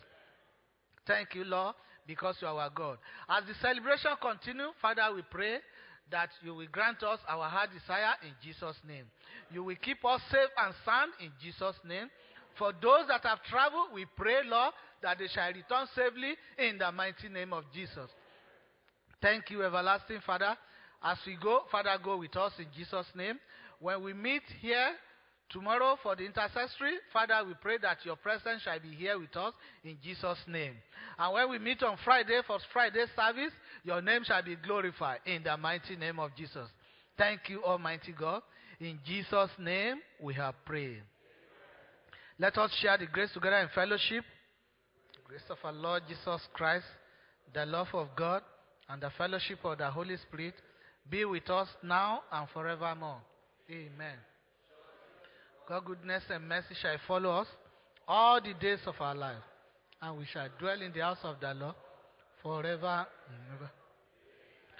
[1.05, 2.97] Thank you, Lord, because you are our God.
[3.29, 5.57] As the celebration continues, Father, we pray
[6.11, 9.05] that you will grant us our heart desire in Jesus' name.
[9.51, 12.09] You will keep us safe and sound in Jesus' name.
[12.57, 16.91] For those that have traveled, we pray, Lord, that they shall return safely in the
[16.91, 18.09] mighty name of Jesus.
[19.21, 20.57] Thank you, everlasting Father.
[21.01, 23.39] As we go, Father, go with us in Jesus' name.
[23.79, 24.91] When we meet here
[25.49, 29.53] tomorrow for the intercessory, Father, we pray that your presence shall be here with us
[29.83, 30.73] in Jesus' name.
[31.17, 33.53] And when we meet on Friday for Friday service,
[33.83, 36.67] your name shall be glorified in the mighty name of Jesus.
[37.17, 38.41] Thank you, Almighty God.
[38.79, 41.01] In Jesus' name, we have prayed.
[42.37, 44.23] Let us share the grace together in fellowship.
[45.13, 46.85] The grace of our Lord Jesus Christ,
[47.53, 48.41] the love of God,
[48.87, 50.53] and the fellowship of the Holy Spirit
[51.09, 53.21] be with us now and forevermore.
[53.69, 54.17] Amen.
[55.67, 57.47] God, goodness and mercy shall follow us
[58.07, 59.43] all the days of our life,
[60.01, 61.75] and we shall dwell in the house of the Lord
[62.41, 63.71] forever and ever.